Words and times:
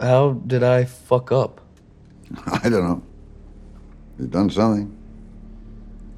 How 0.00 0.32
did 0.46 0.62
I 0.62 0.84
fuck 0.84 1.32
up? 1.32 1.60
I 2.46 2.68
don't 2.68 2.84
know. 2.84 3.02
You've 4.18 4.30
done 4.30 4.50
something. 4.50 4.96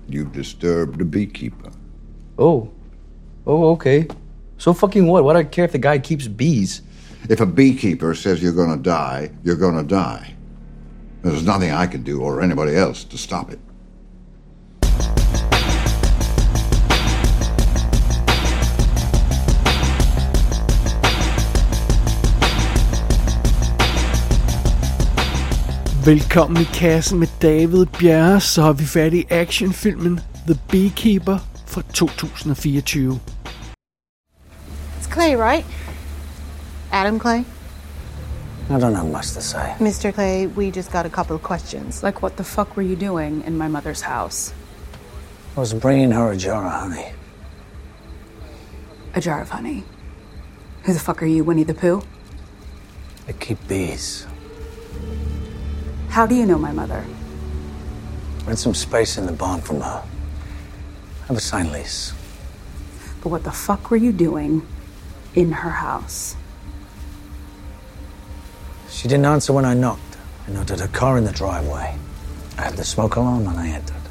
You've 0.08 0.32
disturbed 0.32 1.00
a 1.00 1.04
beekeeper. 1.04 1.70
Oh. 2.38 2.70
Oh, 3.46 3.70
okay. 3.72 4.06
So 4.56 4.72
fucking 4.72 5.06
what? 5.06 5.24
Why 5.24 5.34
do 5.34 5.38
I 5.40 5.44
care 5.44 5.64
if 5.64 5.72
the 5.72 5.78
guy 5.78 5.98
keeps 5.98 6.26
bees? 6.28 6.82
If 7.28 7.40
a 7.40 7.46
beekeeper 7.46 8.14
says 8.14 8.42
you're 8.42 8.52
gonna 8.52 8.76
die, 8.76 9.30
you're 9.44 9.56
gonna 9.56 9.82
die. 9.82 10.34
There's 11.22 11.44
nothing 11.44 11.72
I 11.72 11.86
can 11.86 12.02
do 12.02 12.20
or 12.20 12.40
anybody 12.40 12.76
else 12.76 13.04
to 13.04 13.18
stop 13.18 13.50
it. 13.50 13.58
Velkommen 26.08 26.62
i 26.62 26.64
kassen 26.64 27.18
med 27.18 27.28
David 27.42 27.86
Bjerre, 27.98 28.40
så 28.40 28.62
har 28.62 28.72
vi 28.72 28.84
fat 28.84 29.12
i 29.12 29.26
actionfilmen 29.30 30.20
The 30.46 30.58
Beekeeper 30.70 31.38
fra 31.66 31.82
2024. 31.82 33.18
It's 35.00 35.10
Clay, 35.10 35.36
right? 35.36 35.66
Adam 36.92 37.18
Clay? 37.18 37.38
I 38.70 38.80
don't 38.80 38.94
have 38.94 39.12
much 39.12 39.34
to 39.34 39.40
say. 39.40 39.74
Mr. 39.80 40.12
Clay, 40.12 40.46
we 40.46 40.70
just 40.70 40.92
got 40.92 41.06
a 41.06 41.10
couple 41.10 41.36
of 41.36 41.42
questions. 41.42 42.02
Like, 42.02 42.22
what 42.22 42.36
the 42.36 42.44
fuck 42.44 42.76
were 42.76 42.88
you 42.88 42.96
doing 42.96 43.44
in 43.46 43.58
my 43.58 43.68
mother's 43.68 44.00
house? 44.00 44.54
I 45.56 45.60
was 45.60 45.74
bringing 45.74 46.12
her 46.12 46.32
a 46.32 46.36
jar 46.36 46.66
of 46.66 46.72
honey. 46.72 47.12
A 49.14 49.20
jar 49.20 49.42
of 49.42 49.50
honey. 49.50 49.82
Who 50.84 50.92
the 50.92 51.00
fuck 51.00 51.22
are 51.22 51.30
you, 51.30 51.44
Winnie 51.44 51.66
the 51.66 51.74
Pooh? 51.74 52.02
I 53.28 53.32
keep 53.32 53.58
bees. 53.68 54.26
How 56.18 56.26
do 56.26 56.34
you 56.34 56.46
know 56.46 56.58
my 56.58 56.72
mother? 56.72 57.04
Rent 58.44 58.58
some 58.58 58.74
space 58.74 59.18
in 59.18 59.26
the 59.26 59.32
barn 59.32 59.60
from 59.60 59.80
her. 59.80 60.02
I 61.22 61.26
have 61.28 61.36
a 61.36 61.40
signed 61.40 61.70
lease. 61.70 62.12
But 63.22 63.28
what 63.28 63.44
the 63.44 63.52
fuck 63.52 63.88
were 63.88 63.98
you 63.98 64.10
doing 64.10 64.66
in 65.36 65.52
her 65.52 65.70
house? 65.70 66.34
She 68.90 69.06
didn't 69.06 69.26
answer 69.26 69.52
when 69.52 69.64
I 69.64 69.74
knocked. 69.74 70.16
I 70.48 70.50
noted 70.50 70.80
her 70.80 70.88
car 70.88 71.18
in 71.18 71.24
the 71.24 71.30
driveway. 71.30 71.96
I 72.58 72.62
had 72.62 72.74
the 72.74 72.84
smoke 72.84 73.14
alarm 73.14 73.46
and 73.46 73.56
I 73.56 73.68
entered. 73.68 74.04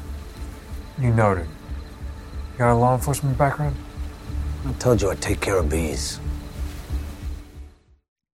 You 0.98 1.10
noted. 1.10 1.48
You 2.52 2.58
got 2.58 2.72
a 2.72 2.78
law 2.84 2.94
enforcement 2.94 3.36
background? 3.36 3.76
I 4.66 4.72
told 4.78 5.02
you 5.02 5.10
I'd 5.10 5.20
take 5.20 5.40
care 5.42 5.58
of 5.58 5.68
bees. 5.68 6.20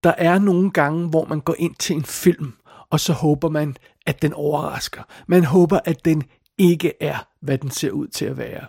Der 0.05 0.15
er 0.19 0.39
nogle 0.39 0.71
gange, 0.71 1.09
hvor 1.09 1.25
man 1.25 1.41
går 1.41 1.55
ind 1.59 1.75
til 1.75 1.97
en 1.97 2.05
film, 2.05 2.55
og 2.95 3.01
så 3.01 3.13
håber 3.13 3.49
man, 3.49 3.77
at 4.07 4.23
den 4.23 4.33
overrasker. 4.33 5.03
Man 5.27 5.45
håber, 5.45 5.81
at 5.85 6.05
den 6.05 6.23
ikke 6.59 6.93
er, 7.01 7.29
hvad 7.41 7.59
den 7.59 7.71
ser 7.71 7.91
ud 7.91 8.09
til 8.09 8.25
at 8.25 8.39
være. 8.39 8.67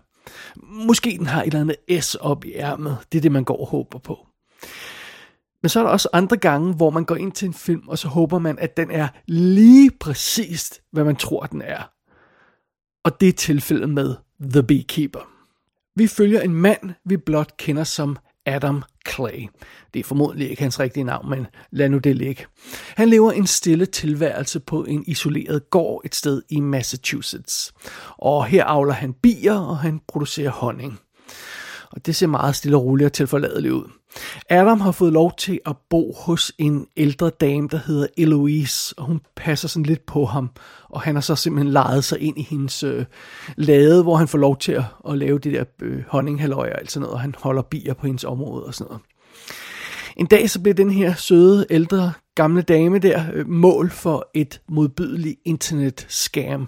Måske 0.63 1.15
den 1.19 1.25
har 1.25 1.41
et 1.41 1.45
eller 1.45 1.61
andet 1.61 2.03
S 2.03 2.15
op 2.15 2.45
i 2.45 2.53
ærmet. 2.53 2.97
Det 3.11 3.17
er 3.17 3.21
det, 3.21 3.31
man 3.31 3.43
går 3.43 3.57
og 3.57 3.67
håber 3.67 3.99
på. 3.99 4.27
Men 5.61 5.69
så 5.69 5.79
er 5.79 5.83
der 5.83 5.91
også 5.91 6.09
andre 6.13 6.37
gange, 6.37 6.73
hvor 6.73 6.89
man 6.89 7.05
går 7.05 7.15
ind 7.15 7.31
til 7.31 7.45
en 7.45 7.53
film, 7.53 7.87
og 7.87 7.97
så 7.97 8.07
håber 8.07 8.39
man, 8.39 8.59
at 8.59 8.77
den 8.77 8.91
er 8.91 9.07
lige 9.25 9.91
præcist, 9.99 10.81
hvad 10.91 11.03
man 11.03 11.15
tror, 11.15 11.45
den 11.45 11.61
er. 11.61 11.91
Og 13.03 13.21
det 13.21 13.29
er 13.29 13.33
tilfældet 13.33 13.89
med 13.89 14.15
The 14.41 14.63
Beekeeper. 14.63 15.29
Vi 15.95 16.07
følger 16.07 16.41
en 16.41 16.53
mand, 16.53 16.93
vi 17.05 17.17
blot 17.17 17.57
kender 17.57 17.83
som 17.83 18.17
Adam 18.45 18.83
Clay. 19.07 19.47
Det 19.93 19.99
er 19.99 20.03
formodentlig 20.03 20.49
ikke 20.49 20.61
hans 20.61 20.79
rigtige 20.79 21.03
navn, 21.03 21.29
men 21.29 21.47
lad 21.71 21.89
nu 21.89 21.97
det 21.97 22.15
ligge. 22.15 22.45
Han 22.95 23.09
lever 23.09 23.31
en 23.31 23.47
stille 23.47 23.85
tilværelse 23.85 24.59
på 24.59 24.83
en 24.83 25.03
isoleret 25.07 25.69
gård 25.69 26.01
et 26.05 26.15
sted 26.15 26.41
i 26.49 26.59
Massachusetts. 26.59 27.73
Og 28.17 28.45
her 28.45 28.63
avler 28.63 28.93
han 28.93 29.13
bier, 29.13 29.59
og 29.59 29.77
han 29.77 30.01
producerer 30.07 30.51
honning. 30.51 30.99
Og 31.95 32.05
det 32.05 32.15
ser 32.15 32.27
meget 32.27 32.55
stille 32.55 32.77
og 32.77 32.83
roligt 32.85 33.05
og 33.05 33.13
tilforladeligt 33.13 33.73
ud. 33.73 33.91
Adam 34.49 34.79
har 34.79 34.91
fået 34.91 35.13
lov 35.13 35.33
til 35.37 35.59
at 35.65 35.75
bo 35.89 36.13
hos 36.19 36.51
en 36.57 36.87
ældre 36.97 37.29
dame, 37.29 37.67
der 37.71 37.79
hedder 37.87 38.07
Eloise, 38.17 38.95
og 38.97 39.05
hun 39.05 39.21
passer 39.35 39.67
sådan 39.67 39.85
lidt 39.85 40.05
på 40.05 40.25
ham. 40.25 40.49
Og 40.89 41.01
han 41.01 41.15
har 41.15 41.21
så 41.21 41.35
simpelthen 41.35 41.73
lejet 41.73 42.03
sig 42.03 42.19
ind 42.19 42.37
i 42.37 42.41
hendes 42.41 42.83
øh, 42.83 43.05
lade, 43.55 44.03
hvor 44.03 44.15
han 44.15 44.27
får 44.27 44.37
lov 44.37 44.57
til 44.57 44.71
at, 44.71 44.83
at 45.09 45.17
lave 45.17 45.39
det 45.39 45.53
der 45.53 45.63
øh, 45.81 46.03
honninghalløj 46.07 46.69
og 46.69 46.79
alt 46.79 46.91
sådan 46.91 47.01
noget, 47.01 47.13
og 47.13 47.19
han 47.19 47.35
holder 47.37 47.61
bier 47.61 47.93
på 47.93 48.07
hendes 48.07 48.23
område 48.23 48.65
og 48.65 48.73
sådan 48.73 48.87
noget. 48.89 49.01
En 50.17 50.25
dag 50.25 50.49
så 50.49 50.61
bliver 50.61 50.75
den 50.75 50.91
her 50.91 51.13
søde, 51.15 51.65
ældre, 51.69 52.13
gamle 52.35 52.61
dame 52.61 52.99
der 52.99 53.23
øh, 53.33 53.49
mål 53.49 53.89
for 53.89 54.29
et 54.33 54.61
modbydeligt 54.69 55.39
internet-scam. 55.45 56.67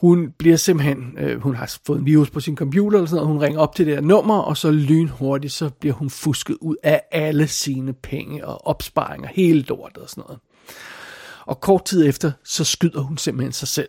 Hun 0.00 0.32
bliver 0.38 0.56
simpelthen, 0.56 1.14
øh, 1.18 1.40
hun 1.40 1.54
har 1.54 1.76
fået 1.86 1.98
en 1.98 2.06
virus 2.06 2.30
på 2.30 2.40
sin 2.40 2.56
computer 2.56 2.98
eller 2.98 3.08
sådan 3.08 3.16
noget, 3.16 3.32
hun 3.32 3.42
ringer 3.42 3.60
op 3.60 3.74
til 3.74 3.86
det 3.86 3.94
her 3.94 4.00
nummer, 4.00 4.38
og 4.38 4.56
så 4.56 4.70
lynhurtigt, 4.70 5.52
så 5.52 5.70
bliver 5.80 5.94
hun 5.94 6.10
fusket 6.10 6.56
ud 6.60 6.76
af 6.82 7.02
alle 7.12 7.48
sine 7.48 7.92
penge 7.92 8.46
og 8.46 8.66
opsparinger, 8.66 9.28
hele 9.28 9.62
lortet 9.62 10.02
og 10.02 10.08
sådan 10.08 10.24
noget. 10.26 10.40
Og 11.46 11.60
kort 11.60 11.84
tid 11.84 12.08
efter, 12.08 12.32
så 12.44 12.64
skyder 12.64 13.00
hun 13.00 13.18
simpelthen 13.18 13.52
sig 13.52 13.68
selv, 13.68 13.88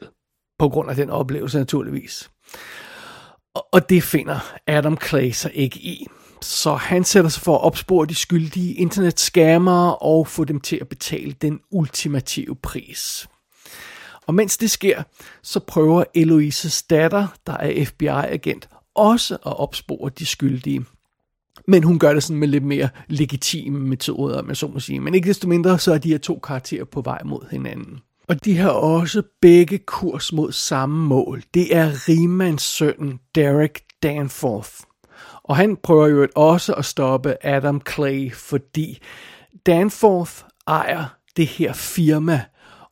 på 0.59 0.69
grund 0.69 0.89
af 0.89 0.95
den 0.95 1.09
oplevelse 1.09 1.57
naturligvis. 1.57 2.31
Og, 3.55 3.65
og 3.71 3.89
det 3.89 4.03
finder 4.03 4.39
Adam 4.67 4.97
Clay 5.07 5.29
sig 5.29 5.51
ikke 5.53 5.79
i. 5.79 6.07
Så 6.41 6.73
han 6.73 7.03
sætter 7.03 7.29
sig 7.29 7.43
for 7.43 7.55
at 7.55 7.63
opspore 7.63 8.05
de 8.05 8.15
skyldige 8.15 8.73
internetscammere 8.73 9.95
og 9.95 10.27
få 10.27 10.43
dem 10.43 10.59
til 10.59 10.77
at 10.81 10.87
betale 10.87 11.31
den 11.31 11.59
ultimative 11.71 12.55
pris. 12.55 13.27
Og 14.31 14.35
mens 14.35 14.57
det 14.57 14.71
sker, 14.71 15.03
så 15.41 15.59
prøver 15.59 16.03
Eloises 16.15 16.83
datter, 16.83 17.27
der 17.47 17.53
er 17.53 17.85
FBI-agent, 17.85 18.69
også 18.95 19.33
at 19.33 19.59
opspore 19.59 20.11
de 20.19 20.25
skyldige. 20.25 20.85
Men 21.67 21.83
hun 21.83 21.99
gør 21.99 22.13
det 22.13 22.23
sådan 22.23 22.39
med 22.39 22.47
lidt 22.47 22.63
mere 22.63 22.89
legitime 23.07 23.79
metoder, 23.79 24.39
om 24.39 24.47
jeg 24.47 24.57
så 24.57 24.67
må 24.67 24.79
sige. 24.79 24.99
Men 24.99 25.15
ikke 25.15 25.27
desto 25.27 25.47
mindre, 25.47 25.79
så 25.79 25.93
er 25.93 25.97
de 25.97 26.09
her 26.09 26.17
to 26.17 26.39
karakterer 26.43 26.85
på 26.85 27.01
vej 27.01 27.21
mod 27.25 27.51
hinanden. 27.51 27.99
Og 28.27 28.45
de 28.45 28.57
har 28.57 28.69
også 28.69 29.23
begge 29.41 29.77
kurs 29.77 30.33
mod 30.33 30.51
samme 30.51 31.07
mål. 31.07 31.43
Det 31.53 31.75
er 31.75 32.09
Riemanns 32.09 32.63
søn, 32.63 33.19
Derek 33.35 33.83
Danforth. 34.03 34.71
Og 35.43 35.55
han 35.55 35.77
prøver 35.77 36.07
jo 36.07 36.27
også 36.35 36.73
at 36.73 36.85
stoppe 36.85 37.45
Adam 37.45 37.81
Clay, 37.93 38.33
fordi 38.33 38.99
Danforth 39.65 40.33
ejer 40.67 41.05
det 41.37 41.47
her 41.47 41.73
firma, 41.73 42.41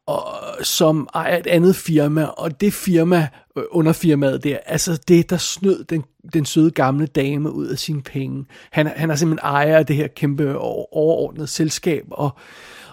og, 0.10 0.66
som 0.66 1.10
ejer 1.14 1.38
et 1.38 1.48
andet 1.48 1.76
firma, 1.76 2.24
og 2.24 2.62
det 2.62 2.74
firma, 2.74 3.28
øh, 3.58 3.64
under 3.72 3.94
firmaet 3.94 4.44
der, 4.44 4.58
altså 4.66 5.02
det, 5.08 5.30
der 5.30 5.38
snød 5.38 5.84
den, 5.84 6.04
den 6.34 6.46
søde 6.46 6.72
gamle 6.72 7.06
dame 7.06 7.52
ud 7.52 7.68
af 7.68 7.78
sine 7.78 8.02
penge. 8.02 8.46
Han, 8.72 8.88
han 8.88 9.12
er 9.12 9.16
simpelthen 9.16 9.50
ejer 9.50 9.78
af 9.78 9.86
det 9.86 9.96
her 9.96 10.08
kæmpe 10.08 10.58
overordnede 10.58 11.48
selskab, 11.48 12.04
og, 12.12 12.30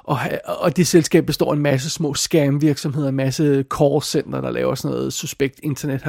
og, 0.04 0.18
og 0.44 0.76
det 0.76 0.86
selskab 0.86 1.26
består 1.26 1.50
af 1.50 1.56
en 1.56 1.62
masse 1.62 1.90
små 1.90 2.14
scam-virksomheder, 2.14 3.08
en 3.08 3.14
masse 3.14 3.64
call-center, 3.74 4.40
der 4.40 4.50
laver 4.50 4.74
sådan 4.74 4.96
noget 4.96 5.12
suspekt 5.12 5.60
internet. 5.62 6.02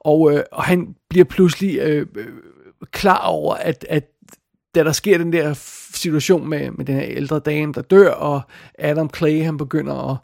Og, 0.00 0.32
øh, 0.32 0.42
og 0.52 0.64
han 0.64 0.94
bliver 1.08 1.24
pludselig 1.24 1.78
øh, 1.78 2.06
øh 2.16 2.26
klar 2.92 3.26
over, 3.26 3.54
at, 3.54 3.86
at 3.88 4.04
da 4.76 4.84
der 4.84 4.92
sker 4.92 5.18
den 5.18 5.32
der 5.32 5.54
situation 5.94 6.48
med, 6.48 6.70
med 6.70 6.84
den 6.84 6.94
her 6.94 7.06
ældre 7.08 7.38
dame, 7.38 7.72
der 7.72 7.82
dør, 7.82 8.10
og 8.10 8.40
Adam 8.78 9.10
Clay, 9.16 9.42
han 9.42 9.56
begynder 9.56 10.10
at 10.12 10.16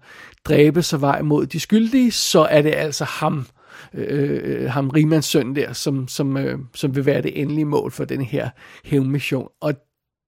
dræbe 0.44 0.82
sig 0.82 1.00
vej 1.00 1.22
mod 1.22 1.46
de 1.46 1.60
skyldige, 1.60 2.12
så 2.12 2.40
er 2.40 2.62
det 2.62 2.74
altså 2.74 3.04
ham, 3.04 3.46
øh, 3.94 4.62
øh 4.62 4.70
ham 4.70 4.88
Riemanns 4.88 5.26
søn 5.26 5.56
der, 5.56 5.72
som, 5.72 6.08
som, 6.08 6.36
øh, 6.36 6.58
som 6.74 6.96
vil 6.96 7.06
være 7.06 7.22
det 7.22 7.40
endelige 7.40 7.64
mål 7.64 7.90
for 7.90 8.04
den 8.04 8.20
her 8.20 8.50
hævnmission. 8.84 9.48
Og 9.60 9.74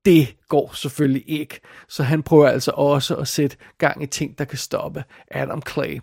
det 0.05 0.37
går 0.49 0.71
selvfølgelig 0.75 1.25
ikke. 1.27 1.61
Så 1.89 2.03
han 2.03 2.23
prøver 2.23 2.49
altså 2.49 2.71
også 2.71 3.15
at 3.15 3.29
sætte 3.29 3.57
gang 3.79 4.03
i 4.03 4.07
ting, 4.07 4.39
der 4.39 4.45
kan 4.45 4.59
stoppe 4.59 5.05
Adam 5.31 5.63
Clay. 5.73 6.01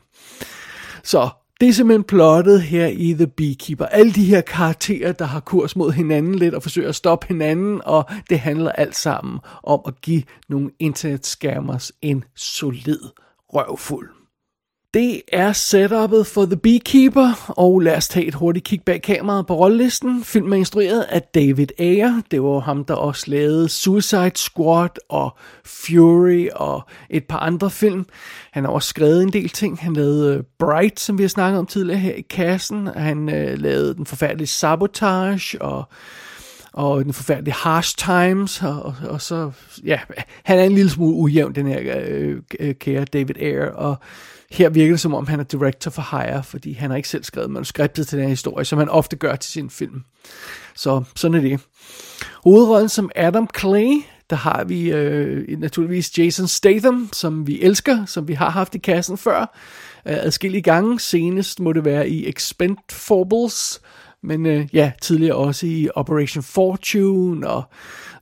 Så 1.03 1.29
det 1.61 1.69
er 1.69 1.73
simpelthen 1.73 2.03
plottet 2.03 2.61
her 2.61 2.87
i 2.87 3.13
The 3.13 3.27
Beekeeper. 3.27 3.85
Alle 3.85 4.11
de 4.11 4.25
her 4.25 4.41
karakterer, 4.41 5.11
der 5.11 5.25
har 5.25 5.39
kurs 5.39 5.75
mod 5.75 5.91
hinanden 5.91 6.35
lidt 6.35 6.53
og 6.53 6.63
forsøger 6.63 6.89
at 6.89 6.95
stoppe 6.95 7.27
hinanden, 7.27 7.81
og 7.85 8.05
det 8.29 8.39
handler 8.39 8.71
alt 8.71 8.95
sammen 8.95 9.39
om 9.63 9.81
at 9.87 10.01
give 10.01 10.23
nogle 10.49 10.71
internetskammers 10.79 11.91
en 12.01 12.23
solid 12.35 12.99
røvfuld. 13.53 14.20
Det 14.93 15.21
er 15.27 15.53
setupet 15.53 16.27
for 16.27 16.45
The 16.45 16.57
Beekeeper, 16.57 17.53
og 17.57 17.79
lad 17.79 17.97
os 17.97 18.07
tage 18.07 18.25
et 18.25 18.33
hurtigt 18.33 18.65
kig 18.65 18.81
bag 18.85 19.01
kameraet 19.01 19.47
på 19.47 19.55
rollelisten. 19.55 20.23
Filmen 20.23 20.53
er 20.53 20.57
instrueret 20.57 21.01
af 21.01 21.21
David 21.21 21.67
Ayer. 21.79 22.21
Det 22.31 22.43
var 22.43 22.59
ham, 22.59 22.85
der 22.85 22.93
også 22.93 23.23
lavede 23.27 23.69
Suicide 23.69 24.31
Squad 24.35 24.89
og 25.09 25.37
Fury 25.65 26.47
og 26.55 26.81
et 27.09 27.23
par 27.23 27.39
andre 27.39 27.69
film. 27.69 28.05
Han 28.51 28.63
har 28.63 28.71
også 28.71 28.89
skrevet 28.89 29.23
en 29.23 29.33
del 29.33 29.49
ting. 29.49 29.79
Han 29.79 29.93
lavede 29.93 30.35
øh, 30.37 30.43
Bright, 30.59 30.99
som 30.99 31.17
vi 31.17 31.23
har 31.23 31.27
snakket 31.27 31.59
om 31.59 31.65
tidligere 31.65 31.99
her 31.99 32.13
i 32.13 32.25
kassen. 32.29 32.87
Han 32.87 33.29
øh, 33.29 33.59
lavede 33.59 33.95
den 33.95 34.05
forfærdelige 34.05 34.47
Sabotage 34.47 35.61
og 35.61 35.83
og 36.73 37.05
den 37.05 37.13
forfærdelige 37.13 37.53
Harsh 37.53 37.97
Times, 37.97 38.63
og, 38.63 38.81
og, 38.81 38.95
og 39.09 39.21
så, 39.21 39.51
ja, 39.85 39.99
han 40.43 40.59
er 40.59 40.63
en 40.63 40.71
lille 40.71 40.91
smule 40.91 41.15
ujævn, 41.15 41.55
den 41.55 41.67
her 41.67 42.01
øh, 42.07 42.37
øh 42.59 42.75
kære 42.75 43.05
David 43.05 43.35
Ayer, 43.37 43.71
og 43.71 43.97
her 44.51 44.69
virker 44.69 44.93
det 44.93 44.99
som 44.99 45.13
om, 45.13 45.27
han 45.27 45.39
er 45.39 45.43
director 45.43 45.91
for 45.91 46.17
hire, 46.17 46.43
fordi 46.43 46.73
han 46.73 46.89
har 46.89 46.97
ikke 46.97 47.09
selv 47.09 47.23
skrevet 47.23 47.49
manuskriptet 47.49 48.07
til 48.07 48.17
den 48.17 48.23
her 48.23 48.29
historie, 48.29 48.65
som 48.65 48.79
han 48.79 48.89
ofte 48.89 49.15
gør 49.15 49.35
til 49.35 49.51
sin 49.51 49.69
film. 49.69 50.03
Så 50.75 51.03
sådan 51.15 51.37
er 51.37 51.41
det. 51.41 51.59
Hovedrollen 52.43 52.89
som 52.89 53.11
Adam 53.15 53.49
Clay, 53.59 54.03
der 54.29 54.35
har 54.35 54.63
vi 54.63 54.91
øh, 54.91 55.59
naturligvis 55.59 56.17
Jason 56.17 56.47
Statham, 56.47 57.09
som 57.13 57.47
vi 57.47 57.61
elsker, 57.61 58.05
som 58.05 58.27
vi 58.27 58.33
har 58.33 58.49
haft 58.49 58.75
i 58.75 58.77
kassen 58.77 59.17
før, 59.17 59.39
øh, 60.05 60.17
adskillige 60.17 60.61
gange. 60.61 60.99
Senest 60.99 61.59
må 61.59 61.73
det 61.73 61.85
være 61.85 62.09
i 62.09 62.29
Expendables, 62.29 63.81
men 64.23 64.45
øh, 64.45 64.67
ja, 64.73 64.91
tidligere 65.01 65.35
også 65.35 65.67
i 65.67 65.89
Operation 65.95 66.43
Fortune 66.43 67.49
og 67.49 67.63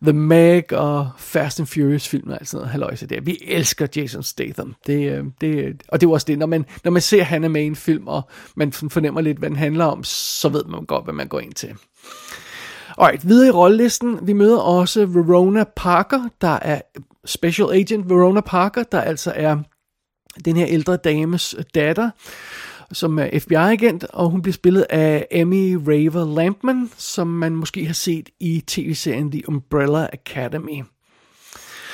The 0.01 0.13
Meg 0.13 0.73
og 0.73 1.09
Fast 1.17 1.59
and 1.59 1.67
Furious 1.67 2.07
film 2.07 2.29
og 2.29 2.35
alt 2.39 2.47
sådan 2.47 2.57
noget 2.57 2.71
halløjse 2.71 3.07
der. 3.07 3.21
Vi 3.21 3.37
elsker 3.47 3.87
Jason 3.95 4.23
Statham. 4.23 4.75
Det, 4.87 5.11
øh, 5.11 5.25
det, 5.41 5.55
øh, 5.55 5.75
og 5.87 6.01
det 6.01 6.07
er 6.07 6.11
også 6.11 6.25
det, 6.25 6.39
når 6.39 6.45
man, 6.45 6.65
når 6.83 6.91
man 6.91 7.01
ser, 7.01 7.19
at 7.19 7.25
han 7.25 7.43
er 7.43 7.47
med 7.47 7.61
i 7.61 7.65
en 7.65 7.75
film, 7.75 8.07
og 8.07 8.21
man 8.55 8.73
fornemmer 8.73 9.21
lidt, 9.21 9.37
hvad 9.37 9.49
den 9.49 9.57
handler 9.57 9.85
om, 9.85 10.03
så 10.03 10.49
ved 10.49 10.63
man 10.63 10.85
godt, 10.85 11.03
hvad 11.03 11.13
man 11.13 11.27
går 11.27 11.39
ind 11.39 11.53
til. 11.53 11.75
Alright, 12.97 13.27
videre 13.27 13.47
i 13.47 13.51
rollelisten. 13.51 14.19
Vi 14.27 14.33
møder 14.33 14.59
også 14.59 15.05
Verona 15.05 15.63
Parker, 15.75 16.29
der 16.41 16.59
er 16.61 16.81
Special 17.25 17.67
Agent 17.73 18.09
Verona 18.09 18.41
Parker, 18.41 18.83
der 18.83 19.01
altså 19.01 19.33
er 19.35 19.57
den 20.45 20.55
her 20.55 20.65
ældre 20.69 20.97
dames 20.97 21.55
datter, 21.75 22.09
som 22.91 23.19
er 23.19 23.39
FBI-agent, 23.39 24.03
og 24.03 24.29
hun 24.29 24.41
bliver 24.41 24.53
spillet 24.53 24.85
af 24.89 25.27
Emmy 25.31 25.73
Raver 25.73 26.35
Lampman, 26.35 26.89
som 26.97 27.27
man 27.27 27.55
måske 27.55 27.85
har 27.85 27.93
set 27.93 28.29
i 28.39 28.63
tv-serien 28.67 29.31
The 29.31 29.49
Umbrella 29.49 30.07
Academy. 30.13 30.83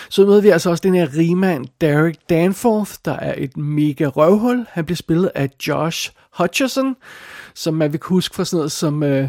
Så 0.10 0.26
møder 0.26 0.42
vi 0.42 0.50
altså 0.50 0.70
også 0.70 0.82
den 0.82 0.96
her 0.96 1.18
rigmand 1.18 1.66
Derek 1.82 2.16
Danforth, 2.30 2.92
der 3.06 3.14
er 3.14 3.36
et 3.38 3.58
mega 3.58 4.06
røvhul. 4.06 4.66
Han 4.70 4.86
bliver 4.86 4.96
spillet 4.96 5.32
af 5.36 5.50
Josh 5.68 6.12
Hutcherson, 6.38 6.96
som 7.56 7.74
man 7.74 7.92
vil 7.94 8.00
huske 8.04 8.36
fra 8.36 8.46
sådan 8.46 8.58
noget 8.58 8.72
som 8.72 9.04
uh, 9.04 9.24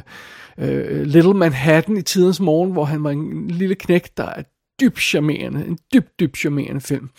uh, 0.59 1.03
Little 1.03 1.35
Manhattan 1.35 1.97
i 1.97 2.03
tidens 2.03 2.41
morgen, 2.41 2.73
hvor 2.73 2.85
han 2.85 3.05
var 3.05 3.11
en 3.11 3.49
lille 3.49 3.75
knæk, 3.75 4.17
der 4.17 4.43
dybt 4.81 5.01
charmerende, 5.01 5.67
en 5.67 5.79
dybt, 5.95 6.21
dybt 6.21 6.39
charmerende 6.39 6.81
film. 6.81 7.11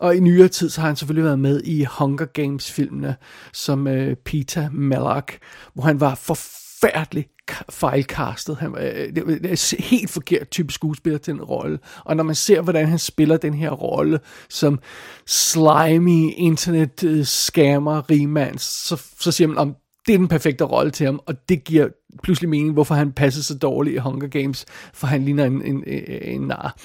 Og 0.00 0.16
i 0.16 0.20
nyere 0.20 0.48
tid, 0.48 0.70
så 0.70 0.80
har 0.80 0.88
han 0.88 0.96
selvfølgelig 0.96 1.24
været 1.24 1.38
med 1.38 1.62
i 1.62 1.86
Hunger 1.98 2.26
Games-filmene, 2.26 3.16
som 3.52 3.86
øh, 3.86 4.16
Peter 4.16 4.70
Malak, 4.70 5.32
hvor 5.74 5.82
han 5.82 6.00
var 6.00 6.14
forfærdelig 6.14 7.26
fejlkastet. 7.70 8.56
Han 8.56 8.72
var 8.72 8.78
øh, 8.78 9.16
det 9.16 9.74
helt 9.78 10.10
forkert 10.10 10.50
type 10.50 10.72
skuespiller 10.72 11.18
til 11.18 11.34
en 11.34 11.42
rolle. 11.42 11.78
Og 12.04 12.16
når 12.16 12.24
man 12.24 12.34
ser, 12.34 12.60
hvordan 12.60 12.88
han 12.88 12.98
spiller 12.98 13.36
den 13.36 13.54
her 13.54 13.70
rolle 13.70 14.20
som 14.48 14.78
slimy 15.26 16.30
internet 16.36 17.04
øh, 17.04 17.24
scammer 17.24 18.10
rigmand, 18.10 18.58
så, 18.58 19.02
så 19.20 19.32
siger 19.32 19.48
man, 19.48 19.58
om 19.58 19.76
det 20.06 20.14
er 20.14 20.18
den 20.18 20.28
perfekte 20.28 20.64
rolle 20.64 20.90
til 20.90 21.06
ham, 21.06 21.20
og 21.26 21.48
det 21.48 21.64
giver 21.64 21.88
pludselig 22.22 22.50
mening, 22.50 22.72
hvorfor 22.72 22.94
han 22.94 23.12
passer 23.12 23.42
så 23.42 23.58
dårligt 23.58 23.94
i 23.94 23.98
Hunger 23.98 24.28
Games, 24.28 24.66
for 24.94 25.06
han 25.06 25.24
ligner 25.24 25.44
en, 25.44 25.62
en, 25.62 25.84
en, 25.86 26.04
en 26.22 26.40
nar. 26.40 26.76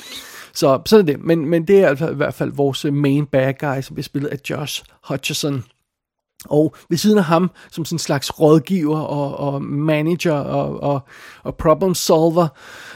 Så 0.53 0.81
sådan 0.85 1.09
er 1.09 1.13
det. 1.13 1.23
Men, 1.25 1.45
men 1.45 1.67
det 1.67 1.79
er 1.79 1.87
altså 1.87 2.09
i 2.09 2.15
hvert 2.15 2.33
fald 2.33 2.51
vores 2.51 2.85
main 2.91 3.25
bad 3.25 3.53
guy, 3.59 3.81
som 3.81 3.95
bliver 3.95 4.03
spillet 4.03 4.29
af 4.29 4.37
Josh 4.49 4.83
Hutcherson. 5.07 5.63
Og 6.45 6.75
ved 6.89 6.97
siden 6.97 7.17
af 7.17 7.23
ham, 7.23 7.51
som 7.71 7.85
sådan 7.85 7.95
en 7.95 7.99
slags 7.99 8.39
rådgiver 8.39 8.99
og, 8.99 9.37
og 9.37 9.61
manager 9.61 10.33
og, 10.33 10.83
og, 10.83 11.07
og 11.43 11.55
problem 11.55 11.93
solver, 11.93 12.47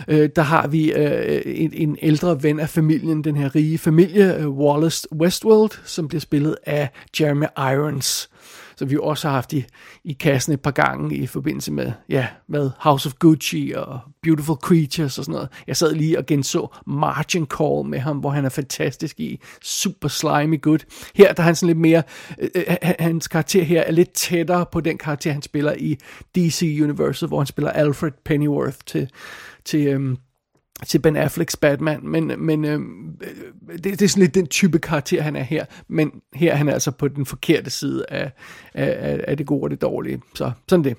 øh, 0.07 0.29
der 0.35 0.41
har 0.41 0.67
vi 0.67 0.91
øh, 0.91 1.41
en, 1.45 1.73
en 1.73 1.97
ældre 2.01 2.43
ven 2.43 2.59
af 2.59 2.69
familien, 2.69 3.23
den 3.23 3.35
her 3.35 3.55
rige 3.55 3.77
familie, 3.77 4.37
øh, 4.37 4.49
Wallace 4.49 5.07
Westworld, 5.13 5.71
som 5.85 6.07
bliver 6.07 6.21
spillet 6.21 6.55
af 6.65 6.89
Jeremy 7.19 7.45
Irons 7.57 8.29
som 8.79 8.89
vi 8.89 8.97
også 9.01 9.27
har 9.27 9.35
haft 9.35 9.53
i, 9.53 9.65
i 10.03 10.13
kassen 10.13 10.53
et 10.53 10.61
par 10.61 10.71
gange 10.71 11.15
i 11.15 11.27
forbindelse 11.27 11.71
med, 11.71 11.91
ja, 12.09 12.27
med 12.47 12.71
House 12.79 13.07
of 13.09 13.13
Gucci 13.13 13.73
og 13.75 13.99
Beautiful 14.23 14.55
Creatures 14.55 15.17
og 15.17 15.25
sådan 15.25 15.33
noget. 15.33 15.49
Jeg 15.67 15.77
sad 15.77 15.95
lige 15.95 16.17
og 16.17 16.25
genså 16.25 16.67
Margin 16.87 17.45
Call 17.45 17.89
med 17.89 17.99
ham, 17.99 18.17
hvor 18.17 18.29
han 18.29 18.45
er 18.45 18.49
fantastisk 18.49 19.19
i 19.19 19.39
super 19.61 20.07
slimy 20.07 20.61
good. 20.61 20.79
Her 21.15 21.33
der 21.33 21.43
er 21.43 21.45
han 21.45 21.55
sådan 21.55 21.67
lidt 21.67 21.77
mere, 21.77 22.03
øh, 22.39 22.49
øh 22.55 22.75
hans 22.99 23.27
karakter 23.27 23.63
her 23.63 23.81
er 23.81 23.91
lidt 23.91 24.11
tættere 24.13 24.65
på 24.71 24.81
den 24.81 24.97
karakter, 24.97 25.31
han 25.31 25.41
spiller 25.41 25.73
i 25.77 25.97
DC 26.35 26.79
Universe, 26.81 27.27
hvor 27.27 27.37
han 27.37 27.47
spiller 27.47 27.71
Alfred 27.71 28.11
Pennyworth 28.25 28.77
til, 28.85 29.09
til 29.65 29.87
øhm, 29.87 30.17
til 30.87 30.99
Ben 30.99 31.15
Afflecks 31.15 31.57
Batman, 31.57 31.99
men, 32.03 32.31
men 32.37 32.65
øh, 32.65 32.79
det, 33.71 33.83
det 33.83 34.01
er 34.01 34.07
sådan 34.07 34.21
lidt 34.21 34.35
den 34.35 34.47
type 34.47 34.79
karakter, 34.79 35.21
han 35.21 35.35
er 35.35 35.43
her, 35.43 35.65
men 35.87 36.11
her 36.35 36.51
er 36.51 36.55
han 36.55 36.69
altså 36.69 36.91
på 36.91 37.07
den 37.07 37.25
forkerte 37.25 37.69
side 37.69 38.05
af, 38.09 38.31
af, 38.73 39.19
af 39.27 39.37
det 39.37 39.45
gode 39.45 39.63
og 39.63 39.69
det 39.69 39.81
dårlige, 39.81 40.21
så 40.35 40.51
sådan 40.69 40.83
det. 40.83 40.97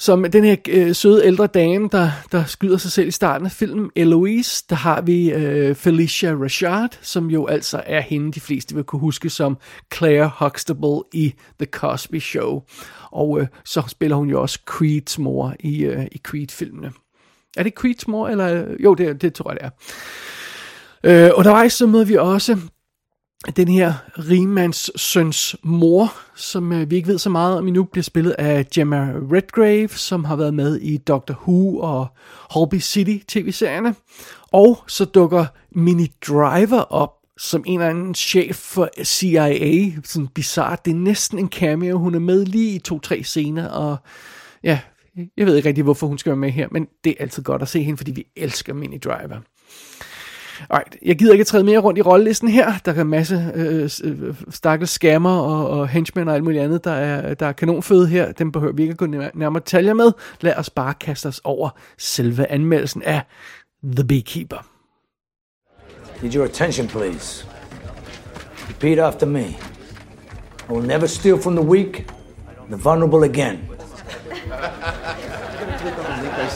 Som 0.00 0.24
den 0.24 0.44
her 0.44 0.56
øh, 0.68 0.94
søde 0.94 1.26
ældre 1.26 1.46
dame, 1.46 1.88
der, 1.92 2.10
der 2.32 2.44
skyder 2.44 2.76
sig 2.76 2.92
selv 2.92 3.08
i 3.08 3.10
starten 3.10 3.46
af 3.46 3.52
filmen, 3.52 3.90
Eloise, 3.96 4.64
der 4.70 4.76
har 4.76 5.00
vi 5.00 5.32
øh, 5.32 5.74
Felicia 5.74 6.32
Rashad, 6.32 6.88
som 7.02 7.30
jo 7.30 7.46
altså 7.46 7.82
er 7.86 8.00
hende, 8.00 8.32
de 8.32 8.40
fleste 8.40 8.74
vil 8.74 8.84
kunne 8.84 9.00
huske 9.00 9.30
som 9.30 9.58
Claire 9.94 10.30
Huxtable 10.38 11.02
i 11.12 11.34
The 11.58 11.66
Cosby 11.66 12.18
Show. 12.18 12.62
Og 13.10 13.40
øh, 13.40 13.46
så 13.64 13.82
spiller 13.88 14.16
hun 14.16 14.30
jo 14.30 14.42
også 14.42 14.58
Creeds 14.64 15.18
mor 15.18 15.54
i, 15.60 15.84
øh, 15.84 16.06
i 16.12 16.20
Creed-filmene. 16.24 16.92
Er 17.58 17.62
det 17.62 17.74
Creeds 17.74 18.08
mor, 18.08 18.28
eller? 18.28 18.64
Jo, 18.80 18.94
det, 18.94 19.22
det 19.22 19.34
tror 19.34 19.50
jeg, 19.50 19.58
det 19.60 19.66
er. 19.66 21.26
Øh, 21.26 21.30
undervejs 21.34 21.72
så 21.72 21.86
møder 21.86 22.04
vi 22.04 22.16
også 22.16 22.58
den 23.56 23.68
her 23.68 23.92
rigmands 24.18 25.00
søns 25.00 25.56
mor, 25.62 26.14
som 26.36 26.72
øh, 26.72 26.90
vi 26.90 26.96
ikke 26.96 27.08
ved 27.08 27.18
så 27.18 27.30
meget 27.30 27.58
om 27.58 27.68
endnu, 27.68 27.84
bliver 27.84 28.02
spillet 28.02 28.30
af 28.30 28.66
Gemma 28.74 29.12
Redgrave, 29.32 29.88
som 29.88 30.24
har 30.24 30.36
været 30.36 30.54
med 30.54 30.76
i 30.76 30.96
Doctor 30.96 31.34
Who 31.34 31.78
og 31.78 32.06
Holby 32.50 32.80
City 32.80 33.24
tv-serierne. 33.28 33.94
Og 34.52 34.78
så 34.86 35.04
dukker 35.04 35.46
Mini 35.70 36.12
Driver 36.26 36.80
op 36.80 37.14
som 37.38 37.62
en 37.66 37.80
eller 37.80 37.90
anden 37.90 38.14
chef 38.14 38.56
for 38.56 38.88
CIA. 39.04 39.90
Sådan 40.04 40.28
bizarre. 40.28 40.76
Det 40.84 40.90
er 40.90 40.94
næsten 40.94 41.38
en 41.38 41.48
cameo. 41.48 41.98
Hun 41.98 42.14
er 42.14 42.18
med 42.18 42.46
lige 42.46 42.74
i 42.74 42.78
to-tre 42.78 43.22
scener, 43.22 43.68
og 43.68 43.96
ja, 44.62 44.80
jeg 45.36 45.46
ved 45.46 45.56
ikke 45.56 45.68
rigtig, 45.68 45.84
hvorfor 45.84 46.06
hun 46.06 46.18
skal 46.18 46.30
være 46.30 46.36
med 46.36 46.50
her, 46.50 46.68
men 46.70 46.88
det 47.04 47.10
er 47.10 47.22
altid 47.22 47.42
godt 47.42 47.62
at 47.62 47.68
se 47.68 47.82
hende, 47.82 47.96
fordi 47.96 48.10
vi 48.10 48.26
elsker 48.36 48.74
Mini 48.74 48.98
Driver. 48.98 49.40
Alright, 50.70 50.96
jeg 51.02 51.18
gider 51.18 51.32
ikke 51.32 51.44
træde 51.44 51.64
mere 51.64 51.78
rundt 51.78 51.98
i 51.98 52.02
rollelisten 52.02 52.48
her. 52.48 52.72
Der 52.84 52.92
er 52.92 53.00
en 53.00 53.08
masse 53.08 53.52
øh, 53.54 53.90
øh, 54.04 54.34
stakkels 54.50 54.90
scammer 54.90 55.38
og, 55.38 55.70
og 55.70 55.88
henchmen 55.88 56.28
og 56.28 56.34
alt 56.34 56.44
muligt 56.44 56.62
andet, 56.62 56.84
der 56.84 56.90
er, 56.90 57.34
der 57.34 57.46
er 57.46 57.52
kanonføde 57.52 58.06
her. 58.06 58.32
Dem 58.32 58.52
behøver 58.52 58.72
vi 58.72 58.82
ikke 58.82 58.92
at 58.92 58.98
gå 58.98 59.06
nærmere 59.06 59.60
detaljer 59.60 59.94
med. 59.94 60.12
Lad 60.40 60.54
os 60.56 60.70
bare 60.70 60.94
kaste 60.94 61.26
os 61.26 61.40
over 61.44 61.70
selve 61.98 62.50
anmeldelsen 62.50 63.02
af 63.02 63.22
The 63.84 64.04
Beekeeper. 64.04 64.66
Need 66.22 66.34
your 66.34 66.44
attention, 66.44 66.88
please. 66.88 67.46
Repeat 68.68 68.98
after 68.98 69.26
me. 69.26 69.44
I 70.68 70.72
will 70.72 70.86
never 70.86 71.06
steal 71.06 71.38
from 71.38 71.56
the 71.56 71.64
weak, 71.64 72.06
the 72.70 72.76
vulnerable 72.76 73.24
again. 73.24 73.77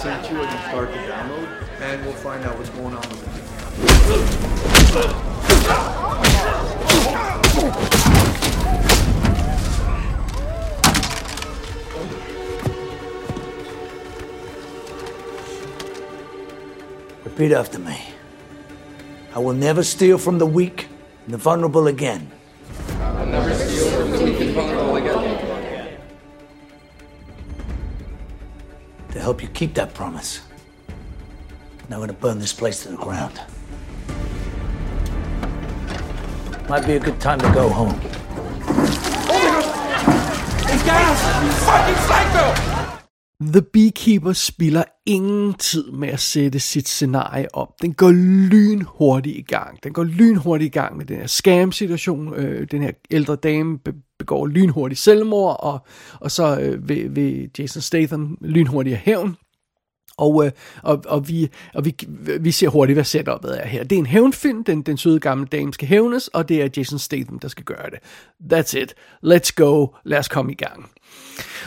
Sent 0.02 0.28
you 0.28 0.37
and 0.42 0.50
you 0.50 0.59
start 0.68 0.90
the 0.90 0.99
download, 0.99 1.49
and 1.80 2.04
we'll 2.04 2.12
find 2.14 2.44
out 2.44 2.59
what's 2.59 2.71
going 2.71 2.92
on 2.92 3.02
with 3.02 3.23
it. 3.23 3.42
Repeat 17.25 17.52
after 17.52 17.78
me. 17.78 18.02
I 19.37 19.38
will 19.38 19.52
never 19.52 19.85
steal 19.85 20.18
from 20.18 20.38
the 20.38 20.47
weak 20.47 20.88
and 21.26 21.35
the 21.35 21.38
vulnerable 21.38 21.87
again. 21.87 22.32
Help 29.33 29.43
you 29.43 29.49
keep 29.55 29.75
that 29.75 29.95
promise. 29.95 30.43
Now 31.89 31.97
I'm 31.97 32.01
gonna 32.01 32.12
burn 32.12 32.39
this 32.39 32.53
place 32.53 32.83
to 32.83 32.89
the 32.91 32.97
ground. 32.97 33.41
Might 36.69 36.87
be 36.87 36.97
a 36.97 37.01
good 37.01 37.21
time 37.21 37.39
to 37.39 37.51
go 37.55 37.69
home. 37.69 37.99
The 43.53 43.62
Beekeeper 43.73 44.33
spiller 44.33 44.85
ingen 45.07 45.55
tid 45.55 45.91
med 45.91 46.09
at 46.09 46.21
sætte 46.21 46.61
sit 46.61 46.89
scenarie 46.89 47.55
op. 47.55 47.69
Den 47.83 47.95
går 47.95 48.11
lynhurtigt 48.51 49.39
i 49.39 49.43
gang. 49.43 49.85
Den 49.85 49.93
går 49.93 50.05
lynhurtigt 50.05 50.75
i 50.75 50.79
gang 50.79 50.97
med 50.97 51.05
den 51.05 51.17
her 51.17 51.27
scam-situation. 51.27 52.35
Øh, 52.35 52.67
den 52.71 52.83
her 52.83 52.93
ældre 53.11 53.37
dame 53.37 53.79
begår 54.23 54.47
lynhurtigt 54.47 55.00
selvmord, 55.00 55.57
og, 55.61 55.87
og 56.21 56.31
så 56.31 56.61
øh, 56.61 56.88
vil, 56.88 57.17
vil 57.17 57.50
Jason 57.59 57.83
Statham 57.83 58.38
lynhurtigt 58.41 58.97
hævn. 58.97 59.37
Og, 60.17 60.47
øh, 60.47 60.52
og, 60.83 61.02
og, 61.07 61.29
vi, 61.29 61.49
og 61.75 61.85
vi, 61.85 61.95
vi 62.41 62.50
ser 62.50 62.69
hurtigt, 62.69 62.97
hvad 62.97 63.05
setupet 63.05 63.61
er 63.62 63.67
her. 63.67 63.85
Det 63.85 63.97
er 63.97 63.99
en 63.99 64.07
hævnfilm, 64.07 64.64
den, 64.64 64.83
den 64.83 64.97
søde 64.97 65.21
gamle 65.21 65.47
dame 65.47 65.73
skal 65.73 65.88
hævnes, 65.88 66.29
og 66.29 66.49
det 66.49 66.62
er 66.62 66.69
Jason 66.76 66.99
Statham, 66.99 67.38
der 67.38 67.49
skal 67.49 67.64
gøre 67.64 67.91
det. 67.91 67.99
That's 68.52 68.79
it. 68.79 68.95
Let's 69.26 69.52
go. 69.57 69.87
Lad 70.05 70.19
os 70.19 70.29
komme 70.29 70.52
i 70.52 70.55
gang. 70.55 70.91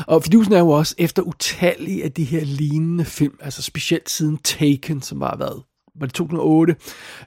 Og 0.07 0.23
fidusen 0.23 0.53
er 0.53 0.59
jo 0.59 0.69
også, 0.69 0.95
efter 0.97 1.21
utallige 1.21 2.03
af 2.03 2.11
de 2.11 2.23
her 2.23 2.41
lignende 2.41 3.05
film, 3.05 3.37
altså 3.41 3.61
specielt 3.61 4.09
siden 4.09 4.37
Taken, 4.37 5.01
som 5.01 5.19
var 5.19 5.35
været 5.37 5.63
var 5.99 6.05
det 6.05 6.15
2008, 6.15 6.75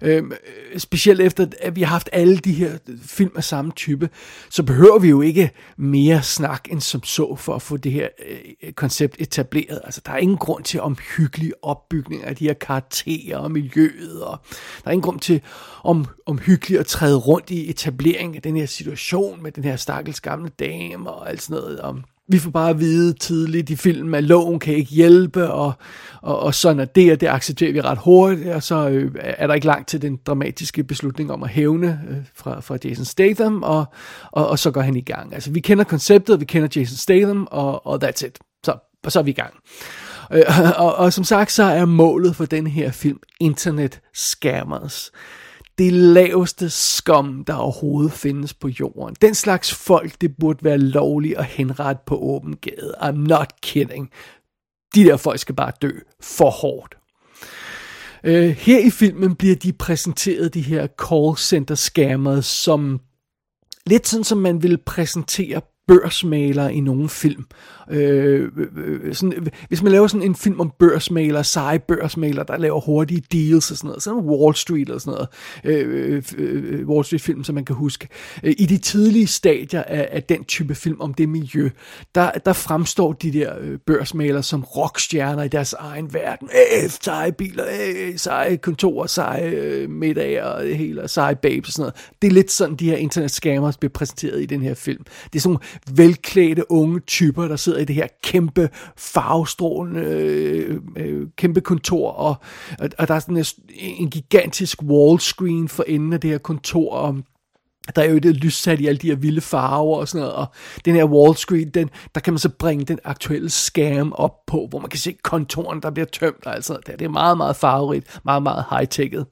øhm, 0.02 0.32
specielt 0.76 1.20
efter, 1.20 1.46
at 1.60 1.76
vi 1.76 1.82
har 1.82 1.88
haft 1.88 2.08
alle 2.12 2.38
de 2.38 2.52
her 2.52 2.78
film 3.02 3.32
af 3.37 3.44
samme 3.44 3.72
type, 3.72 4.08
så 4.50 4.62
behøver 4.62 4.98
vi 4.98 5.08
jo 5.08 5.20
ikke 5.20 5.50
mere 5.76 6.22
snak 6.22 6.68
end 6.70 6.80
som 6.80 7.04
så 7.04 7.37
for 7.37 7.54
at 7.54 7.62
få 7.62 7.76
det 7.76 7.92
her 7.92 8.08
øh, 8.28 8.72
koncept 8.72 9.16
etableret. 9.18 9.80
Altså, 9.84 10.00
der 10.06 10.12
er 10.12 10.16
ingen 10.16 10.38
grund 10.38 10.64
til 10.64 10.80
omhyggelig 10.80 11.52
opbygning 11.62 12.25
af 12.25 12.37
de 12.37 12.44
her 12.44 12.54
karakterer 12.54 13.38
og 13.38 13.50
miljøet, 13.50 14.22
og 14.22 14.38
der 14.84 14.88
er 14.88 14.92
ingen 14.92 15.02
grund 15.02 15.20
til 15.20 15.40
om, 15.84 16.06
omhyggeligt 16.26 16.80
at 16.80 16.87
træde 16.87 17.16
rundt 17.16 17.50
i 17.50 17.70
etableringen 17.70 18.37
af 18.37 18.42
den 18.42 18.56
her 18.56 18.66
situation 18.66 19.42
med 19.42 19.52
den 19.52 19.64
her 19.64 19.76
stakkels 19.76 20.20
gamle 20.20 20.48
dame 20.48 21.10
og 21.10 21.30
alt 21.30 21.42
sådan 21.42 21.62
noget 21.62 21.80
om 21.80 22.04
vi 22.28 22.38
får 22.38 22.50
bare 22.50 22.70
at 22.70 22.80
vide 22.80 23.12
tidligt 23.12 23.70
i 23.70 23.76
filmen, 23.76 24.14
at 24.14 24.25
loven 24.25 24.58
kan 24.58 24.75
ikke 24.75 24.90
hjælpe, 24.90 25.50
og, 25.50 25.73
og, 26.23 26.40
og 26.40 26.54
sådan 26.54 26.80
er 26.80 26.85
det, 26.85 27.12
og 27.12 27.20
det 27.20 27.26
accepterer 27.26 27.73
vi 27.73 27.80
ret 27.80 27.99
hurtigt, 27.99 28.49
og 28.49 28.62
så 28.62 28.88
øh, 28.88 29.12
er 29.20 29.47
der 29.47 29.54
ikke 29.54 29.66
langt 29.66 29.88
til 29.88 30.02
den 30.02 30.18
dramatiske 30.26 30.85
beslutning 30.85 31.32
om 31.32 31.42
at 31.42 31.49
hævne 31.49 32.00
øh, 32.11 32.16
fra, 32.35 32.61
fra 32.61 32.78
Jason 32.85 33.04
Statham, 33.04 33.62
og, 33.62 33.85
og, 34.32 34.49
og 34.49 34.58
så 34.58 34.70
går 34.70 34.80
han 34.80 34.97
i 34.97 35.00
gang. 35.00 35.35
Altså, 35.35 35.50
vi 35.50 35.61
kender 35.61 35.85
konceptet, 35.85 36.40
vi 36.40 36.44
kender 36.44 36.68
Jason 36.76 36.97
Statham, 36.97 37.49
og, 37.50 37.87
og 37.87 38.04
that's 38.04 38.26
it. 38.26 38.38
Så, 38.64 38.75
og 39.04 39.12
så 39.12 39.18
er 39.18 39.23
vi 39.23 39.30
i 39.30 39.35
gang. 39.35 39.54
Øh, 40.32 40.42
og, 40.85 40.97
og 40.97 41.12
som 41.12 41.25
sagt, 41.25 41.52
så 41.52 41.62
er 41.62 41.85
målet 41.85 42.37
for 42.37 42.44
den 42.44 42.66
her 42.66 42.90
film 42.90 43.18
Internet 43.40 44.00
Scammers 44.14 45.12
det 45.78 45.92
laveste 45.92 46.70
skum, 46.70 47.44
der 47.44 47.54
overhovedet 47.54 48.12
findes 48.12 48.54
på 48.54 48.68
jorden. 48.68 49.16
Den 49.23 49.35
slags 49.35 49.75
folk, 49.75 50.20
det 50.20 50.37
burde 50.40 50.64
være 50.64 50.78
lovligt 50.78 51.38
at 51.38 51.44
henrette 51.44 52.02
på 52.06 52.18
åben 52.18 52.56
gade. 52.56 52.94
I'm 53.00 53.16
not 53.16 53.52
kidding. 53.62 54.11
De 54.94 55.04
der 55.04 55.16
folk 55.16 55.38
skal 55.40 55.54
bare 55.54 55.73
dø 55.82 55.90
for 56.20 56.50
hårdt. 56.50 56.94
Uh, 58.25 58.30
her 58.32 58.78
i 58.78 58.90
filmen 58.90 59.35
bliver 59.35 59.56
de 59.56 59.73
præsenteret, 59.73 60.54
de 60.54 60.61
her 60.61 60.87
call 61.08 61.37
center 61.37 61.75
scammers, 61.75 62.47
som 62.47 63.00
lidt 63.87 64.08
sådan, 64.08 64.25
som 64.25 64.38
man 64.38 64.62
ville 64.62 64.78
præsentere 64.78 65.61
børsmalere 65.88 66.75
i 66.75 66.80
nogle 66.80 67.09
film. 67.09 67.45
Øh, 67.90 68.49
øh, 68.76 69.14
sådan, 69.14 69.49
hvis 69.68 69.83
man 69.83 69.92
laver 69.92 70.07
sådan 70.07 70.26
en 70.26 70.35
film 70.35 70.61
om 70.61 70.73
børsmalere, 70.78 71.45
seje 71.45 71.78
børsmalere, 71.78 72.45
der 72.49 72.57
laver 72.57 72.80
hurtige 72.80 73.23
deals 73.33 73.71
og 73.71 73.76
sådan 73.76 73.88
noget, 73.88 74.02
sådan 74.02 74.21
Wall 74.21 74.54
Street 74.54 74.90
og 74.90 75.00
sådan 75.00 75.12
noget, 75.12 75.28
øh, 75.64 76.14
øh, 76.14 76.23
øh, 76.38 76.88
Wall 76.88 77.04
Street 77.04 77.23
film, 77.23 77.45
som 77.45 77.54
man 77.54 77.64
kan 77.64 77.76
huske. 77.76 78.09
Øh, 78.42 78.54
I 78.59 78.66
de 78.66 78.78
tidlige 78.78 79.26
stadier 79.26 79.83
af, 79.83 80.09
af 80.12 80.23
den 80.23 80.45
type 80.45 80.75
film 80.75 81.00
om 81.00 81.14
det 81.14 81.28
miljø, 81.28 81.71
der, 82.14 82.30
der 82.30 82.52
fremstår 82.52 83.12
de 83.12 83.33
der 83.33 83.52
øh, 83.61 83.78
børsmalere 83.87 84.42
som 84.42 84.64
rockstjerner 84.64 85.42
i 85.42 85.49
deres 85.49 85.73
egen 85.73 86.14
verden. 86.14 86.49
Øh, 86.83 86.90
seje 86.90 87.33
biler, 87.33 87.64
øh, 87.64 88.18
seje 88.18 88.57
kontorer, 88.57 89.07
seje 89.07 89.87
middag 89.88 90.28
middager 90.28 90.45
og 90.45 90.64
det 90.64 90.76
hele, 90.76 91.09
seje 91.09 91.37
babes 91.37 91.68
og 91.68 91.73
sådan 91.73 91.83
noget. 91.83 91.95
Det 92.23 92.28
er 92.28 92.33
lidt 92.33 92.50
sådan, 92.50 92.76
de 92.76 92.90
her 92.90 92.97
internet 92.97 93.30
scammers 93.30 93.76
bliver 93.76 93.92
præsenteret 93.92 94.42
i 94.42 94.47
den 94.47 94.62
her 94.62 94.75
film. 94.75 95.04
Det 95.33 95.38
er 95.38 95.40
sådan 95.40 95.59
velklædte 95.90 96.70
unge 96.73 97.00
typer, 97.00 97.49
der 97.49 97.56
sidder 97.56 97.78
i 97.78 97.85
det 97.85 97.94
her 97.94 98.06
kæmpe 98.23 98.70
farvestrålende 98.97 100.00
øh, 100.00 100.80
øh, 100.97 101.26
kæmpe 101.37 101.61
kontor, 101.61 102.11
og, 102.11 102.35
og 102.99 103.08
der 103.08 103.14
er 103.14 103.18
sådan 103.18 103.37
en, 103.37 103.44
en 103.78 104.11
gigantisk 104.11 104.82
wall 104.82 105.20
screen 105.20 105.68
for 105.68 105.85
enden 105.87 106.12
af 106.12 106.20
det 106.20 106.30
her 106.30 106.38
kontor, 106.38 106.92
og 106.92 107.16
der 107.97 108.02
er 108.02 108.11
jo 108.11 108.18
det 108.18 108.37
lyssat 108.37 108.80
i 108.80 108.87
alle 108.87 108.99
de 108.99 109.09
her 109.09 109.16
vilde 109.16 109.40
farver 109.40 109.97
og 109.97 110.09
sådan 110.09 110.21
noget, 110.21 110.35
og 110.35 110.47
den 110.85 110.95
her 110.95 111.04
Wall 111.04 111.37
Street, 111.37 111.75
den, 111.75 111.90
der 112.14 112.21
kan 112.21 112.33
man 112.33 112.38
så 112.38 112.49
bringe 112.49 112.85
den 112.85 112.99
aktuelle 113.04 113.50
scam 113.50 114.12
op 114.12 114.47
på, 114.47 114.66
hvor 114.71 114.78
man 114.78 114.88
kan 114.88 114.99
se 114.99 115.16
kontoren, 115.23 115.83
der 115.83 115.90
bliver 115.90 116.07
tømt, 116.07 116.42
altså 116.47 116.78
det 116.87 117.02
er 117.02 117.09
meget, 117.09 117.37
meget 117.37 117.57
farverigt, 117.57 118.21
meget, 118.25 118.42
meget 118.42 118.64
high-techet. 118.71 119.26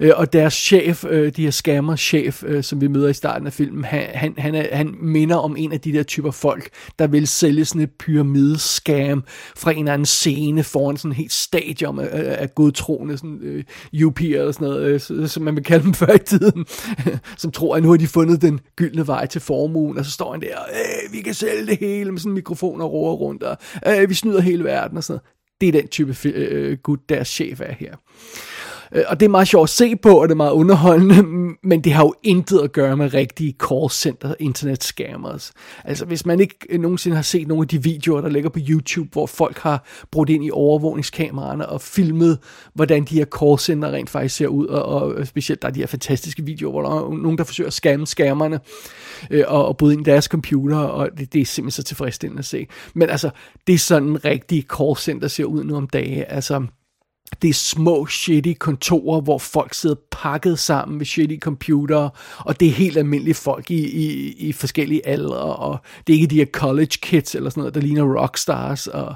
Øh, 0.00 0.12
og 0.16 0.32
deres 0.32 0.54
chef, 0.54 1.04
øh, 1.08 1.32
de 1.36 1.42
her 1.42 1.50
scammer 1.50 1.96
chef, 1.96 2.44
øh, 2.46 2.62
som 2.62 2.80
vi 2.80 2.88
møder 2.88 3.08
i 3.08 3.12
starten 3.12 3.46
af 3.46 3.52
filmen, 3.52 3.84
han, 3.84 4.08
han, 4.14 4.34
han, 4.38 4.54
er, 4.54 4.76
han 4.76 4.94
minder 5.00 5.36
om 5.36 5.56
en 5.56 5.72
af 5.72 5.80
de 5.80 5.92
der 5.92 6.02
typer 6.02 6.30
folk, 6.30 6.68
der 6.98 7.06
vil 7.06 7.28
sælge 7.28 7.64
sådan 7.64 7.82
et 7.82 7.90
pyramidescam 7.90 9.24
fra 9.56 9.70
en 9.70 9.78
eller 9.78 9.92
anden 9.92 10.06
scene 10.06 10.64
foran 10.64 10.96
sådan 10.96 11.10
et 11.10 11.16
helt 11.16 11.32
stadion 11.32 11.98
af, 11.98 12.36
af 12.38 12.54
godtroende 12.54 13.16
sådan, 13.16 13.38
øh, 13.42 13.64
UP'er 13.94 14.40
og 14.40 14.54
sådan 14.54 14.68
noget, 14.68 15.10
øh, 15.10 15.28
som 15.28 15.42
man 15.42 15.56
vil 15.56 15.64
kalde 15.64 15.84
dem 15.84 15.94
før 16.02 16.14
i 16.14 16.18
tiden, 16.18 16.66
som 17.36 17.50
tror, 17.50 17.76
nu 17.82 17.90
har 17.90 17.96
de 17.96 18.06
fundet 18.06 18.42
den 18.42 18.60
gyldne 18.76 19.06
vej 19.06 19.26
til 19.26 19.40
formuen, 19.40 19.98
og 19.98 20.04
så 20.04 20.10
står 20.10 20.32
han 20.32 20.40
der, 20.40 20.58
øh, 20.58 21.12
vi 21.12 21.20
kan 21.20 21.34
sælge 21.34 21.66
det 21.66 21.78
hele 21.78 22.12
med 22.12 22.18
sådan 22.18 22.30
en 22.30 22.34
mikrofon 22.34 22.80
og 22.80 22.92
roer 22.92 23.12
rundt, 23.12 23.42
og 23.42 23.56
øh, 23.86 24.08
vi 24.08 24.14
snyder 24.14 24.40
hele 24.40 24.64
verden 24.64 24.96
og 24.96 25.04
sådan 25.04 25.14
noget. 25.14 25.28
Det 25.60 25.68
er 25.68 25.72
den 25.72 25.88
type 25.88 26.16
øh, 26.28 26.70
øh, 26.70 26.78
gut, 26.78 27.08
deres 27.08 27.28
chef 27.28 27.60
er 27.60 27.72
her. 27.72 27.96
Øh, 28.94 29.04
og 29.08 29.20
det 29.20 29.26
er 29.26 29.30
meget 29.30 29.48
sjovt 29.48 29.64
at 29.64 29.70
se 29.70 29.96
på, 29.96 30.22
og 30.22 30.28
det 30.28 30.32
er 30.32 30.36
meget 30.36 30.52
underholdende, 30.52 31.22
men 31.70 31.84
det 31.84 31.92
har 31.92 32.04
jo 32.04 32.14
intet 32.22 32.60
at 32.60 32.72
gøre 32.72 32.96
med 32.96 33.14
rigtige 33.14 33.54
call 33.68 33.90
center 33.90 34.34
internet 34.38 34.84
scammers. 34.84 35.52
Altså 35.84 36.04
hvis 36.04 36.26
man 36.26 36.40
ikke 36.40 36.56
øh, 36.70 36.80
nogensinde 36.80 37.16
har 37.16 37.22
set 37.22 37.48
nogle 37.48 37.62
af 37.62 37.68
de 37.68 37.82
videoer, 37.82 38.20
der 38.20 38.28
ligger 38.28 38.50
på 38.50 38.58
YouTube, 38.68 39.08
hvor 39.12 39.26
folk 39.26 39.58
har 39.58 39.84
brugt 40.10 40.30
ind 40.30 40.44
i 40.44 40.50
overvågningskameraerne 40.50 41.68
og 41.68 41.80
filmet, 41.80 42.38
hvordan 42.74 43.04
de 43.04 43.14
her 43.14 43.24
call 43.38 43.58
center 43.58 43.90
rent 43.90 44.10
faktisk 44.10 44.36
ser 44.36 44.46
ud, 44.46 44.66
og, 44.66 44.84
og 44.84 45.14
øh, 45.14 45.26
specielt 45.26 45.62
der 45.62 45.68
er 45.68 45.72
de 45.72 45.80
her 45.80 45.86
fantastiske 45.86 46.44
videoer, 46.44 46.72
hvor 46.72 46.82
der 46.82 46.90
er 46.90 47.22
nogen, 47.22 47.38
der 47.38 47.44
forsøger 47.44 47.68
at 47.68 47.74
skamme 47.74 48.06
skammerne 48.06 48.60
øh, 49.30 49.44
og, 49.48 49.66
og 49.66 49.76
bryde 49.76 49.94
ind 49.94 50.06
i 50.06 50.10
deres 50.10 50.24
computer, 50.24 50.76
og 50.76 51.08
det, 51.18 51.32
det 51.32 51.40
er 51.40 51.46
simpelthen 51.46 51.82
så 51.82 51.82
tilfredsstillende 51.82 52.38
at 52.38 52.44
se. 52.44 52.66
Men 52.94 53.10
altså, 53.10 53.30
det 53.66 53.74
er 53.74 53.78
sådan 53.78 54.08
en 54.08 54.24
rigtig 54.24 54.64
call 54.78 54.96
center 54.96 55.28
ser 55.28 55.44
ud 55.44 55.64
nu 55.64 55.76
om 55.76 55.86
dagen. 55.86 56.24
Altså, 56.28 56.66
det 57.42 57.48
er 57.48 57.54
små, 57.54 58.06
shitty 58.06 58.52
kontorer, 58.58 59.20
hvor 59.20 59.38
folk 59.38 59.74
sidder 59.74 59.96
pakket 60.10 60.58
sammen 60.58 60.98
med 60.98 61.06
shitty 61.06 61.36
computere, 61.38 62.10
og 62.38 62.60
det 62.60 62.68
er 62.68 62.72
helt 62.72 62.96
almindelige 62.96 63.34
folk 63.34 63.70
i, 63.70 63.90
i, 63.90 64.32
i 64.32 64.52
forskellige 64.52 65.06
aldre, 65.06 65.36
og 65.36 65.78
det 66.06 66.12
er 66.12 66.14
ikke 66.14 66.26
de 66.26 66.36
her 66.36 66.46
college 66.46 66.98
kids 67.02 67.34
eller 67.34 67.50
sådan 67.50 67.60
noget, 67.60 67.74
der 67.74 67.80
ligner 67.80 68.20
rockstars 68.20 68.86
og, 68.86 69.14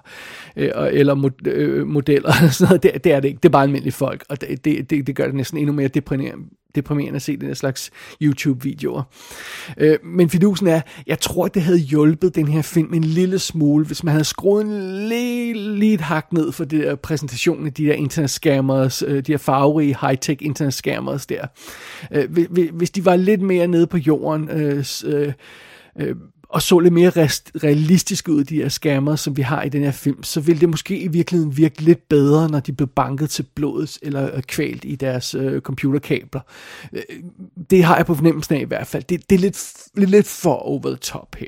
øh, 0.57 0.71
eller 0.93 1.15
mod, 1.15 1.47
øh, 1.47 1.87
modeller. 1.87 2.33
Sådan 2.51 2.69
noget. 2.69 2.83
Det, 2.83 3.05
det 3.05 3.13
er 3.13 3.21
det 3.21 3.29
ikke, 3.29 3.39
det 3.43 3.49
er 3.49 3.53
bare 3.53 3.63
almindelige 3.63 3.93
folk, 3.93 4.25
og 4.29 4.41
det, 4.41 4.65
det, 4.65 4.91
det, 4.91 5.07
det 5.07 5.17
gør 5.17 5.25
det 5.25 5.35
næsten 5.35 5.59
endnu 5.59 5.73
mere 5.73 5.89
deprimerende, 5.89 6.45
deprimerende 6.77 7.17
at 7.17 7.23
se 7.23 7.37
den 7.37 7.47
her 7.47 7.55
slags 7.55 7.91
YouTube-videoer. 8.23 9.03
Øh, 9.79 9.99
men 10.05 10.31
fidusen 10.31 10.67
er, 10.67 10.81
jeg 11.07 11.21
tror, 11.21 11.49
det 11.49 11.63
havde 11.63 11.79
hjulpet 11.79 12.35
den 12.35 12.49
her 12.49 12.63
film 12.63 12.95
en 12.95 13.05
lille 13.05 13.39
smule, 13.39 13.87
hvis 13.87 14.05
man 14.05 14.13
havde 14.13 14.25
skruet 14.25 14.65
en 14.65 15.09
lille, 15.09 15.79
lidt 15.79 16.01
hak 16.01 16.33
ned 16.33 16.53
for 16.53 16.65
det 16.65 16.81
der 16.81 16.95
præsentation 16.95 17.67
af 17.67 17.73
de 17.73 17.87
der 17.87 17.93
internet 17.93 18.31
scammers, 18.31 19.03
øh, 19.07 19.27
de 19.27 19.33
her 19.33 19.39
farverige 19.39 19.97
high-tech 20.01 20.37
internet 20.41 20.75
scammers 20.75 21.27
der. 21.27 21.47
Øh, 22.13 22.49
hvis 22.73 22.91
de 22.91 23.05
var 23.05 23.17
lidt 23.17 23.43
mere 23.43 23.67
nede 23.67 23.87
på 23.87 23.97
jorden, 23.97 24.51
øh, 24.51 24.85
øh, 25.07 25.33
øh 25.99 26.17
og 26.49 26.63
så 26.63 26.79
lidt 26.79 26.95
mere 26.95 27.11
realistisk 27.11 28.29
ud, 28.29 28.45
de 28.45 28.57
her 28.57 28.69
scammer, 28.69 29.17
som 29.17 29.37
vi 29.37 29.43
har 29.43 29.63
i 29.63 29.69
den 29.69 29.83
her 29.83 29.91
film, 29.91 30.23
så 30.23 30.41
ville 30.41 30.61
det 30.61 30.69
måske 30.69 30.99
i 30.99 31.09
virkeligheden 31.09 31.57
virke 31.57 31.83
lidt 31.83 32.09
bedre, 32.09 32.49
når 32.49 32.61
de 32.61 32.73
blev 32.73 32.89
banket 32.89 33.31
til 33.31 33.43
blodet 33.55 33.99
eller 34.03 34.37
øh, 34.37 34.43
kvalt 34.43 34.85
i 34.85 34.97
deres 34.97 35.35
øh, 35.35 35.61
computerkabler. 35.61 36.41
Øh, 36.93 37.03
det 37.71 37.85
har 37.85 37.97
jeg 37.97 38.07
på 38.07 38.15
fornemmelsen 38.15 38.55
af 38.55 38.61
i 38.61 38.65
hvert 38.65 38.87
fald. 38.87 39.03
Det, 39.03 39.31
det 39.31 39.37
er 39.37 39.41
lidt, 39.41 39.73
lidt, 39.95 40.11
lidt 40.11 40.27
for 40.27 40.55
over 40.55 40.89
the 40.89 40.97
top 40.97 41.37
her. 41.37 41.47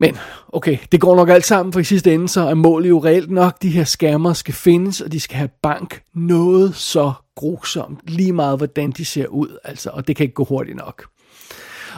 Men 0.00 0.16
okay, 0.52 0.78
det 0.92 1.00
går 1.00 1.16
nok 1.16 1.28
alt 1.28 1.46
sammen, 1.46 1.72
for 1.72 1.80
i 1.80 1.84
sidste 1.84 2.14
ende 2.14 2.28
så 2.28 2.40
er 2.40 2.54
målet 2.54 2.88
jo 2.88 3.04
reelt 3.04 3.30
nok, 3.30 3.62
de 3.62 3.68
her 3.68 3.84
skammer 3.84 4.32
skal 4.32 4.54
findes, 4.54 5.00
og 5.00 5.12
de 5.12 5.20
skal 5.20 5.36
have 5.36 5.50
bank 5.62 6.02
noget 6.14 6.74
så 6.74 7.12
grusomt, 7.34 8.00
lige 8.06 8.32
meget 8.32 8.58
hvordan 8.58 8.90
de 8.90 9.04
ser 9.04 9.26
ud, 9.26 9.58
altså, 9.64 9.90
og 9.90 10.08
det 10.08 10.16
kan 10.16 10.24
ikke 10.24 10.34
gå 10.34 10.44
hurtigt 10.44 10.76
nok. 10.76 11.08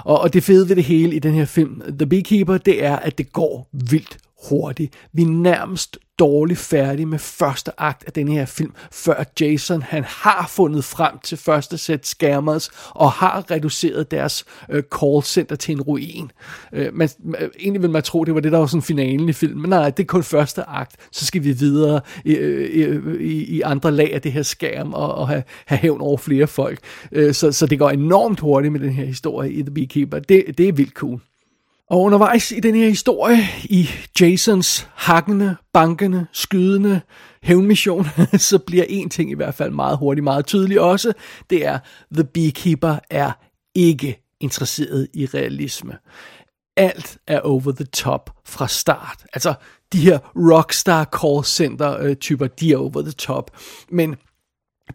Og, 0.05 0.21
og 0.21 0.33
det 0.33 0.43
fede 0.43 0.69
ved 0.69 0.77
det 0.77 0.85
hele 0.85 1.17
i 1.17 1.19
den 1.19 1.35
her 1.35 1.45
film, 1.45 1.83
The 1.99 2.07
Beekeeper, 2.07 2.59
det 2.59 2.85
er, 2.85 2.97
at 2.97 3.19
det 3.19 3.33
går 3.33 3.69
vildt 3.73 4.19
hurtigt. 4.49 4.95
Vi 5.13 5.23
er 5.23 5.27
nærmest 5.27 5.99
dårligt 6.21 6.59
færdig 6.59 7.09
med 7.09 7.19
første 7.19 7.81
akt 7.81 8.05
af 8.07 8.13
den 8.13 8.29
her 8.29 8.45
film, 8.45 8.73
før 8.93 9.25
Jason 9.41 9.83
han 9.83 10.05
har 10.05 10.47
fundet 10.51 10.85
frem 10.85 11.19
til 11.19 11.39
første 11.39 11.79
sæt 11.79 12.07
scammers 12.07 12.71
og 12.91 13.11
har 13.13 13.51
reduceret 13.51 14.11
deres 14.11 14.45
øh, 14.71 14.83
call 15.01 15.23
center 15.23 15.57
til 15.57 15.73
en 15.73 15.83
ruin. 15.83 16.31
Øh, 16.73 16.95
man, 16.95 17.09
øh, 17.41 17.49
egentlig 17.59 17.83
vil 17.83 17.91
man 17.91 18.03
tro, 18.03 18.25
det 18.25 18.35
var 18.35 18.41
det, 18.41 18.53
der 18.53 18.59
var 18.59 18.67
sådan 18.67 18.83
finalen 18.83 19.29
i 19.29 19.33
filmen, 19.33 19.61
men 19.61 19.71
nej, 19.71 19.91
det 19.91 20.03
er 20.03 20.07
kun 20.07 20.23
første 20.23 20.63
akt. 20.63 20.97
Så 21.13 21.27
skal 21.27 21.45
vi 21.45 21.53
videre 21.53 22.01
i, 22.25 22.33
øh, 22.33 23.21
i, 23.21 23.57
i 23.57 23.61
andre 23.61 23.93
lag 23.93 24.15
af 24.15 24.23
det 24.23 24.33
her 24.33 24.43
skærm 24.43 24.95
og, 24.95 25.15
og 25.15 25.29
have, 25.29 25.43
have 25.67 25.79
hævn 25.79 26.01
over 26.01 26.17
flere 26.17 26.47
folk. 26.47 26.79
Øh, 27.13 27.35
så, 27.35 27.53
så 27.53 27.67
det 27.67 27.79
går 27.79 27.91
enormt 27.91 28.41
hurtigt 28.41 28.73
med 28.73 28.81
den 28.81 28.93
her 28.93 29.05
historie 29.05 29.53
i 29.53 29.63
The 29.63 29.71
Beekeeper. 29.71 30.19
Det, 30.19 30.45
det 30.59 30.69
er 30.69 30.73
vildt 30.73 30.95
cool. 30.95 31.21
Og 31.91 32.01
undervejs 32.01 32.53
i 32.53 32.61
den 32.61 32.75
her 32.75 32.89
historie, 32.89 33.39
i 33.65 33.89
Jasons 34.21 34.89
hakkende, 34.95 35.57
bankende, 35.73 36.27
skydende 36.33 37.01
hævnmission, 37.43 38.07
så 38.39 38.59
bliver 38.59 38.85
en 38.89 39.11
ting 39.11 39.31
i 39.31 39.35
hvert 39.35 39.55
fald 39.55 39.71
meget 39.71 39.99
hurtigt, 39.99 40.25
meget 40.25 40.47
tydelig 40.47 40.81
også. 40.81 41.13
Det 41.51 41.67
er, 41.67 41.79
The 42.13 42.25
Beekeeper 42.25 42.97
er 43.11 43.33
ikke 43.75 44.23
interesseret 44.41 45.09
i 45.15 45.27
realisme. 45.27 45.99
Alt 46.77 47.19
er 47.27 47.41
over 47.41 47.73
the 47.73 47.85
top 47.85 48.31
fra 48.47 48.69
start. 48.69 49.27
Altså, 49.33 49.55
de 49.93 49.99
her 49.99 50.19
rockstar 50.37 51.05
call 51.05 51.45
center 51.45 51.99
øh, 52.01 52.17
typer, 52.17 52.47
de 52.47 52.73
er 52.73 52.77
over 52.77 53.03
the 53.03 53.13
top. 53.13 53.51
Men 53.89 54.17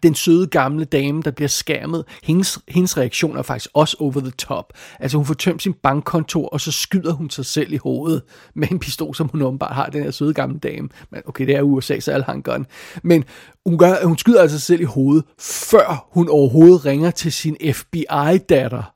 den 0.03 0.15
søde 0.15 0.47
gamle 0.47 0.85
dame, 0.85 1.21
der 1.21 1.31
bliver 1.31 1.47
skærmet, 1.47 2.03
hendes, 2.23 2.59
hendes 2.67 2.97
reaktion 2.97 3.37
er 3.37 3.41
faktisk 3.41 3.69
også 3.73 3.97
over 3.99 4.19
the 4.19 4.31
top. 4.31 4.73
Altså 4.99 5.17
hun 5.17 5.25
får 5.25 5.33
tømt 5.33 5.63
sin 5.63 5.73
bankkontor, 5.73 6.47
og 6.47 6.61
så 6.61 6.71
skyder 6.71 7.13
hun 7.13 7.29
sig 7.29 7.45
selv 7.45 7.73
i 7.73 7.77
hovedet 7.77 8.21
med 8.53 8.71
en 8.71 8.79
pistol, 8.79 9.15
som 9.15 9.27
hun 9.27 9.41
åbenbart 9.41 9.75
har, 9.75 9.85
den 9.85 10.03
her 10.03 10.11
søde 10.11 10.33
gamle 10.33 10.59
dame. 10.59 10.89
Men 11.09 11.21
okay, 11.25 11.47
det 11.47 11.55
er 11.55 11.61
USA, 11.61 11.99
så 11.99 12.11
alle 12.11 12.25
har 12.25 12.33
en 12.33 12.41
gun. 12.41 12.65
Men 13.03 13.23
hun, 13.65 13.77
gør, 13.77 14.05
hun 14.05 14.17
skyder 14.17 14.41
altså 14.41 14.57
sig 14.59 14.65
selv 14.65 14.81
i 14.81 14.85
hovedet, 14.85 15.25
før 15.39 16.07
hun 16.11 16.29
overhovedet 16.29 16.85
ringer 16.85 17.11
til 17.11 17.31
sin 17.31 17.57
FBI-datter 17.73 18.94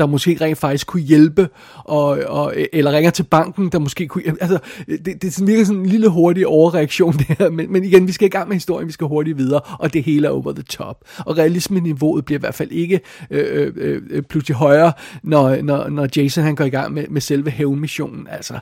der 0.00 0.06
måske 0.06 0.38
rent 0.40 0.58
faktisk 0.58 0.86
kunne 0.86 1.02
hjælpe, 1.02 1.48
og, 1.84 2.08
og, 2.26 2.54
eller 2.72 2.92
ringer 2.92 3.10
til 3.10 3.22
banken, 3.22 3.68
der 3.68 3.78
måske 3.78 4.08
kunne 4.08 4.24
Altså, 4.40 4.58
det, 4.86 5.22
det 5.22 5.46
virker 5.46 5.64
sådan 5.64 5.80
en 5.80 5.86
lille 5.86 6.08
hurtig 6.08 6.46
overreaktion 6.46 7.12
det 7.18 7.26
her, 7.38 7.50
men, 7.50 7.72
men 7.72 7.84
igen, 7.84 8.06
vi 8.06 8.12
skal 8.12 8.26
i 8.26 8.30
gang 8.30 8.48
med 8.48 8.56
historien, 8.56 8.86
vi 8.88 8.92
skal 8.92 9.06
hurtigt 9.06 9.38
videre, 9.38 9.60
og 9.60 9.92
det 9.92 10.04
hele 10.04 10.26
er 10.26 10.30
over 10.30 10.52
the 10.52 10.62
top. 10.62 11.04
Og 11.18 11.38
realisme-niveauet 11.38 12.24
bliver 12.24 12.38
i 12.38 12.40
hvert 12.40 12.54
fald 12.54 12.70
ikke 12.70 13.00
øh, 13.30 13.72
øh, 13.76 14.02
øh 14.10 14.22
pludselig 14.22 14.56
højere, 14.56 14.92
når, 15.22 15.62
når, 15.62 15.88
når 15.88 16.08
Jason 16.16 16.44
han 16.44 16.54
går 16.54 16.64
i 16.64 16.70
gang 16.70 16.94
med, 16.94 17.04
med 17.10 17.20
selve 17.20 17.50
hævnmissionen. 17.50 18.26
Altså, 18.30 18.58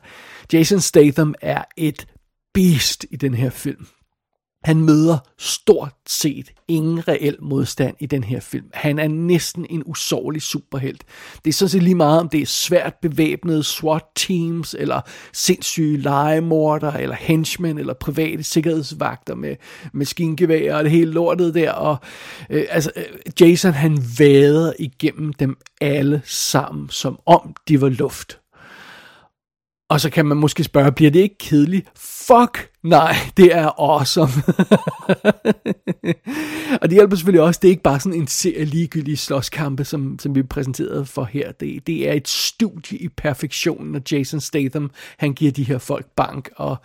Jason 0.53 0.81
Statham 0.81 1.35
er 1.43 1.63
et 1.77 2.07
beast 2.55 3.07
i 3.11 3.17
den 3.17 3.35
her 3.35 3.51
film. 3.51 3.87
Han 4.69 4.81
møder 4.81 5.19
stort 5.39 5.93
set 6.09 6.53
ingen 6.69 7.09
reel 7.09 7.37
modstand 7.41 7.97
i 8.01 8.07
den 8.07 8.25
her 8.25 8.41
film. 8.41 8.67
Han 8.75 8.99
er 8.99 9.09
næsten 9.09 9.67
en 9.71 9.83
usårlig 9.87 10.43
superhelt. 10.43 11.05
Det 11.45 11.51
er 11.51 11.55
sådan 11.55 11.69
set 11.69 11.83
lige 11.83 11.95
meget, 11.95 12.21
om 12.21 12.29
det 12.29 12.43
er 12.43 12.47
svært 12.47 12.95
bevæbnede 13.03 13.63
SWAT-teams, 13.63 14.75
eller 14.79 15.01
sindssyge 15.33 15.97
legemorder, 15.97 16.93
eller 16.93 17.17
henchmen, 17.21 17.79
eller 17.79 17.95
private 17.95 18.43
sikkerhedsvagter 18.43 19.35
med 19.35 19.57
maskingevær 19.93 20.75
og 20.75 20.85
det 20.85 20.93
hele 20.93 21.13
lortet 21.13 21.55
der. 21.55 21.73
Og, 21.73 21.97
øh, 22.51 22.67
altså, 22.71 22.91
øh, 22.97 23.05
Jason 23.41 23.73
han 23.73 23.99
vader 24.19 24.73
igennem 24.79 25.33
dem 25.33 25.57
alle 25.81 26.23
sammen, 26.25 26.89
som 26.91 27.19
om 27.27 27.55
de 27.69 27.81
var 27.81 27.89
luft. 27.89 28.39
Og 29.91 30.01
så 30.01 30.11
kan 30.11 30.27
man 30.27 30.37
måske 30.37 30.65
spørge, 30.65 30.93
bliver 30.93 31.11
det 31.11 31.21
ikke 31.21 31.39
kedeligt? 31.39 31.89
Fuck 31.97 32.71
nej, 32.83 33.15
det 33.37 33.57
er 33.57 33.81
awesome. 33.81 34.33
og 36.81 36.89
det 36.89 36.93
hjælper 36.93 37.17
selvfølgelig 37.17 37.43
også, 37.43 37.61
det 37.63 37.69
er 37.69 37.73
ikke 37.73 37.83
bare 37.83 38.01
sådan 38.01 38.21
en 38.21 38.27
serie 38.27 38.65
ligegyldige 38.65 39.17
slåskampe, 39.17 39.85
som, 39.85 40.19
som 40.19 40.35
vi 40.35 40.43
præsenterede 40.43 41.07
for 41.07 41.25
her. 41.25 41.53
Det, 41.53 41.87
det 41.87 42.09
er 42.09 42.13
et 42.13 42.29
studie 42.29 42.99
i 42.99 43.09
perfektion, 43.09 43.87
når 43.87 44.01
Jason 44.13 44.41
Statham, 44.41 44.91
han 45.19 45.33
giver 45.33 45.53
de 45.53 45.65
her 45.65 45.79
folk 45.79 46.07
bank. 46.17 46.51
Og 46.57 46.77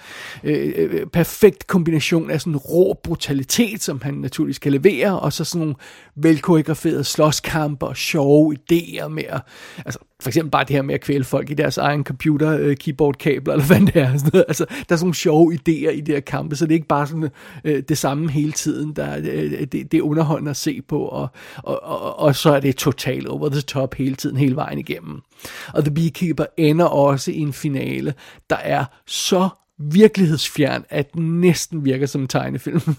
øh, 0.43 0.73
øh, 0.75 1.07
perfekt 1.07 1.67
kombination 1.67 2.31
af 2.31 2.41
sådan 2.41 2.57
rå 2.57 2.99
brutalitet, 3.03 3.83
som 3.83 4.01
han 4.01 4.13
naturligvis 4.13 4.59
kan 4.59 4.71
levere, 4.71 5.19
og 5.19 5.33
så 5.33 5.43
sådan 5.43 5.59
nogle 5.59 5.75
velkoreograferede 6.15 7.03
slåskampe 7.03 7.85
og 7.85 7.97
sjove 7.97 8.55
idéer 8.55 9.07
med 9.07 9.23
at, 9.29 9.41
altså 9.85 9.99
for 10.23 10.29
eksempel 10.29 10.51
bare 10.51 10.63
det 10.63 10.75
her 10.75 10.81
med 10.81 10.95
at 10.95 11.01
kvæle 11.01 11.23
folk 11.23 11.49
i 11.49 11.53
deres 11.53 11.77
egen 11.77 12.03
computer, 12.03 12.57
øh, 12.59 12.77
keyboard 12.77 13.15
kabler, 13.15 13.53
eller 13.53 13.65
hvad 13.65 13.79
det 13.79 13.95
er. 13.95 14.17
Sådan 14.17 14.29
noget. 14.33 14.45
Altså, 14.47 14.65
der 14.69 14.75
er 14.75 14.95
sådan 14.95 14.99
nogle 14.99 15.15
sjove 15.15 15.53
idéer 15.53 15.82
i 15.89 16.01
de 16.01 16.11
her 16.11 16.19
kampe, 16.19 16.55
så 16.55 16.65
det 16.65 16.71
er 16.71 16.75
ikke 16.75 16.87
bare 16.87 17.07
sådan 17.07 17.29
øh, 17.63 17.83
det 17.89 17.97
samme 17.97 18.31
hele 18.31 18.51
tiden. 18.51 18.93
Der, 18.93 19.17
øh, 19.17 19.25
øh, 19.25 19.59
det, 19.59 19.71
det 19.71 19.93
er 19.93 20.01
underholdende 20.01 20.49
at 20.49 20.57
se 20.57 20.81
på, 20.87 20.99
og, 20.99 21.27
og, 21.57 21.83
og, 21.83 22.19
og 22.19 22.35
så 22.35 22.55
er 22.55 22.59
det 22.59 22.75
totalt 22.75 23.27
over 23.27 23.49
the 23.49 23.61
top 23.61 23.95
hele 23.95 24.15
tiden, 24.15 24.37
hele 24.37 24.55
vejen 24.55 24.79
igennem. 24.79 25.21
Og 25.73 25.83
The 25.83 25.93
Beekeeper 25.93 26.45
ender 26.57 26.85
også 26.85 27.31
i 27.31 27.37
en 27.37 27.53
finale, 27.53 28.13
der 28.49 28.55
er 28.55 28.85
så 29.07 29.49
virkelighedsfjern, 29.79 30.85
at 30.89 31.13
den 31.13 31.41
næsten 31.41 31.85
virker 31.85 32.05
som 32.05 32.21
en 32.21 32.27
tegnefilm. 32.27 32.81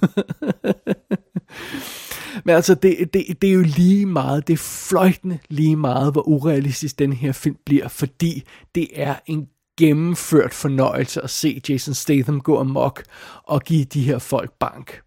Men 2.44 2.54
altså, 2.54 2.74
det, 2.74 3.14
det, 3.14 3.42
det 3.42 3.50
er 3.50 3.54
jo 3.54 3.62
lige 3.62 4.06
meget, 4.06 4.46
det 4.46 4.52
er 4.52 4.87
fløjtende 4.88 5.38
lige 5.48 5.76
meget, 5.76 6.12
hvor 6.12 6.28
urealistisk 6.28 6.98
den 6.98 7.12
her 7.12 7.32
film 7.32 7.56
bliver, 7.66 7.88
fordi 7.88 8.42
det 8.74 8.88
er 8.94 9.14
en 9.26 9.46
gennemført 9.78 10.54
fornøjelse 10.54 11.22
at 11.22 11.30
se 11.30 11.60
Jason 11.68 11.94
Statham 11.94 12.40
gå 12.40 12.60
amok 12.60 13.02
og 13.44 13.62
give 13.62 13.84
de 13.84 14.02
her 14.02 14.18
folk 14.18 14.50
bank. 14.60 15.00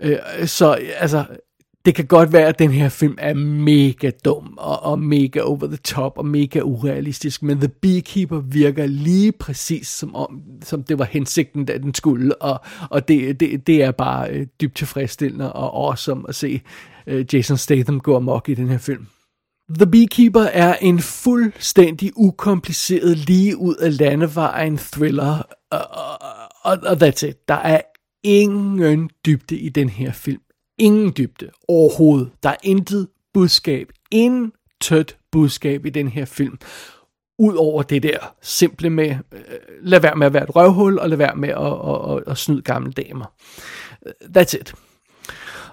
Øh, 0.00 0.46
så 0.46 0.78
altså, 0.96 1.24
det 1.84 1.94
kan 1.94 2.06
godt 2.06 2.32
være, 2.32 2.46
at 2.46 2.58
den 2.58 2.70
her 2.70 2.88
film 2.88 3.16
er 3.18 3.34
mega 3.34 4.10
dum, 4.24 4.54
og, 4.58 4.82
og 4.82 4.98
mega 4.98 5.40
over 5.40 5.66
the 5.66 5.76
top, 5.76 6.18
og 6.18 6.26
mega 6.26 6.60
urealistisk, 6.60 7.42
men 7.42 7.58
The 7.58 7.68
Beekeeper 7.68 8.40
virker 8.40 8.86
lige 8.86 9.32
præcis 9.32 9.88
som 9.88 10.14
om, 10.14 10.42
som 10.62 10.82
det 10.82 10.98
var 10.98 11.04
hensigten, 11.04 11.64
da 11.64 11.78
den 11.78 11.94
skulle, 11.94 12.42
og, 12.42 12.60
og 12.90 13.08
det, 13.08 13.40
det, 13.40 13.66
det 13.66 13.82
er 13.82 13.90
bare 13.90 14.30
øh, 14.30 14.46
dybt 14.60 14.76
tilfredsstillende 14.76 15.52
og 15.52 15.88
awesome 15.88 16.24
at 16.28 16.34
se 16.34 16.60
øh, 17.06 17.34
Jason 17.34 17.56
Statham 17.56 18.00
gå 18.00 18.16
amok 18.16 18.48
i 18.48 18.54
den 18.54 18.68
her 18.68 18.78
film. 18.78 19.06
The 19.74 19.86
Beekeeper 19.86 20.42
er 20.42 20.74
en 20.74 20.98
fuldstændig 20.98 22.12
ukompliceret, 22.16 23.16
lige 23.16 23.56
ud 23.56 23.74
af 23.74 23.98
landevejen 23.98 24.78
thriller, 24.78 25.42
og, 25.70 25.80
og, 26.62 26.78
og 26.82 26.92
that's 26.92 27.26
it. 27.26 27.48
Der 27.48 27.54
er 27.54 27.80
ingen 28.22 29.10
dybde 29.26 29.58
i 29.58 29.68
den 29.68 29.88
her 29.88 30.12
film. 30.12 30.40
Ingen 30.78 31.12
dybde 31.16 31.50
overhovedet. 31.68 32.30
Der 32.42 32.48
er 32.48 32.56
intet 32.62 33.08
budskab. 33.34 33.88
Intet 34.10 35.16
budskab 35.32 35.86
i 35.86 35.90
den 35.90 36.08
her 36.08 36.24
film. 36.24 36.58
Udover 37.38 37.82
det 37.82 38.02
der 38.02 38.34
simple 38.42 38.90
med, 38.90 39.16
øh, 39.32 39.40
lad 39.82 40.00
være 40.00 40.16
med 40.16 40.26
at 40.26 40.32
være 40.32 40.44
et 40.44 40.56
røvhul, 40.56 40.98
og 40.98 41.08
lad 41.08 41.16
være 41.16 41.36
med 41.36 41.48
at, 41.48 41.56
at, 41.56 42.16
at, 42.16 42.32
at 42.32 42.38
snyde 42.38 42.62
gamle 42.62 42.92
damer. 42.92 43.32
Øh, 44.06 44.12
that's 44.36 44.60
it. 44.60 44.74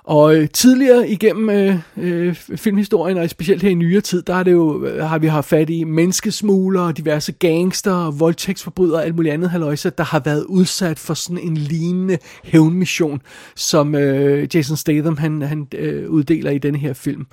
Og 0.07 0.35
øh, 0.35 0.49
tidligere 0.49 1.09
igennem 1.09 1.49
øh, 1.49 1.75
øh, 1.97 2.35
filmhistorien, 2.35 3.17
og 3.17 3.29
specielt 3.29 3.61
her 3.61 3.69
i 3.69 3.73
nyere 3.73 4.01
tid, 4.01 4.21
der 4.21 4.35
er 4.35 4.43
det 4.43 4.51
jo, 4.51 4.85
øh, 4.85 5.03
har 5.03 5.17
vi 5.19 5.27
haft 5.27 5.47
fat 5.47 5.69
i 5.69 5.83
menneskesmuglere, 5.83 6.91
diverse 6.91 7.31
gangster, 7.31 8.11
voldtægtsforbrydere 8.11 8.97
og 8.97 9.05
alt 9.05 9.15
muligt 9.15 9.33
andet 9.33 9.49
haløjse, 9.49 9.89
der 9.89 10.03
har 10.03 10.19
været 10.19 10.43
udsat 10.43 10.99
for 10.99 11.13
sådan 11.13 11.37
en 11.37 11.57
lignende 11.57 12.17
hævnmission, 12.43 13.21
som 13.55 13.95
øh, 13.95 14.55
Jason 14.55 14.77
Statham 14.77 15.17
han, 15.17 15.41
han 15.41 15.67
øh, 15.73 16.09
uddeler 16.09 16.51
i 16.51 16.57
denne 16.57 16.77
her 16.77 16.93
film. 16.93 17.25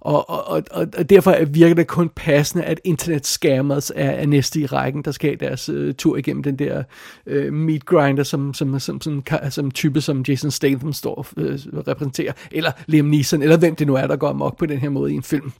Og, 0.00 0.30
og, 0.30 0.64
og, 0.70 0.86
og 0.96 1.10
derfor 1.10 1.36
virker 1.50 1.74
det 1.74 1.86
kun 1.86 2.10
passende, 2.16 2.64
at 2.64 2.80
internet 2.84 3.26
scammers 3.26 3.92
er, 3.94 4.10
er 4.10 4.26
næste 4.26 4.60
i 4.60 4.66
rækken, 4.66 5.02
der 5.02 5.10
skal 5.10 5.40
deres 5.40 5.68
øh, 5.68 5.94
tur 5.94 6.16
igennem 6.16 6.42
den 6.42 6.58
der 6.58 6.82
øh, 7.26 7.52
meat 7.52 7.84
grinder, 7.84 8.22
som, 8.22 8.54
som, 8.54 8.80
som, 8.80 9.00
som, 9.00 9.22
som 9.50 9.70
type, 9.70 10.00
som 10.00 10.24
Jason 10.28 10.50
Statham 10.50 10.92
står 10.92 11.26
øh, 11.36 11.58
repræsenterer, 11.86 12.15
eller 12.50 12.72
Liam 12.86 13.04
Neeson, 13.04 13.42
eller 13.42 13.56
hvem 13.56 13.76
det 13.76 13.86
nu 13.86 13.94
er, 13.94 14.06
der 14.06 14.16
går 14.16 14.28
amok 14.28 14.58
på 14.58 14.66
den 14.66 14.78
her 14.78 14.88
måde 14.88 15.12
i 15.12 15.14
en 15.14 15.22
film. 15.22 15.52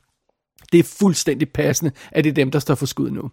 Det 0.73 0.79
er 0.79 0.85
fuldstændig 1.01 1.49
passende, 1.49 1.91
at 2.13 2.25
det 2.25 2.31
er 2.31 2.35
dem, 2.35 2.51
der 2.51 2.59
står 2.59 2.75
for 2.75 2.87
skud 2.87 3.11
nu. 3.11 3.31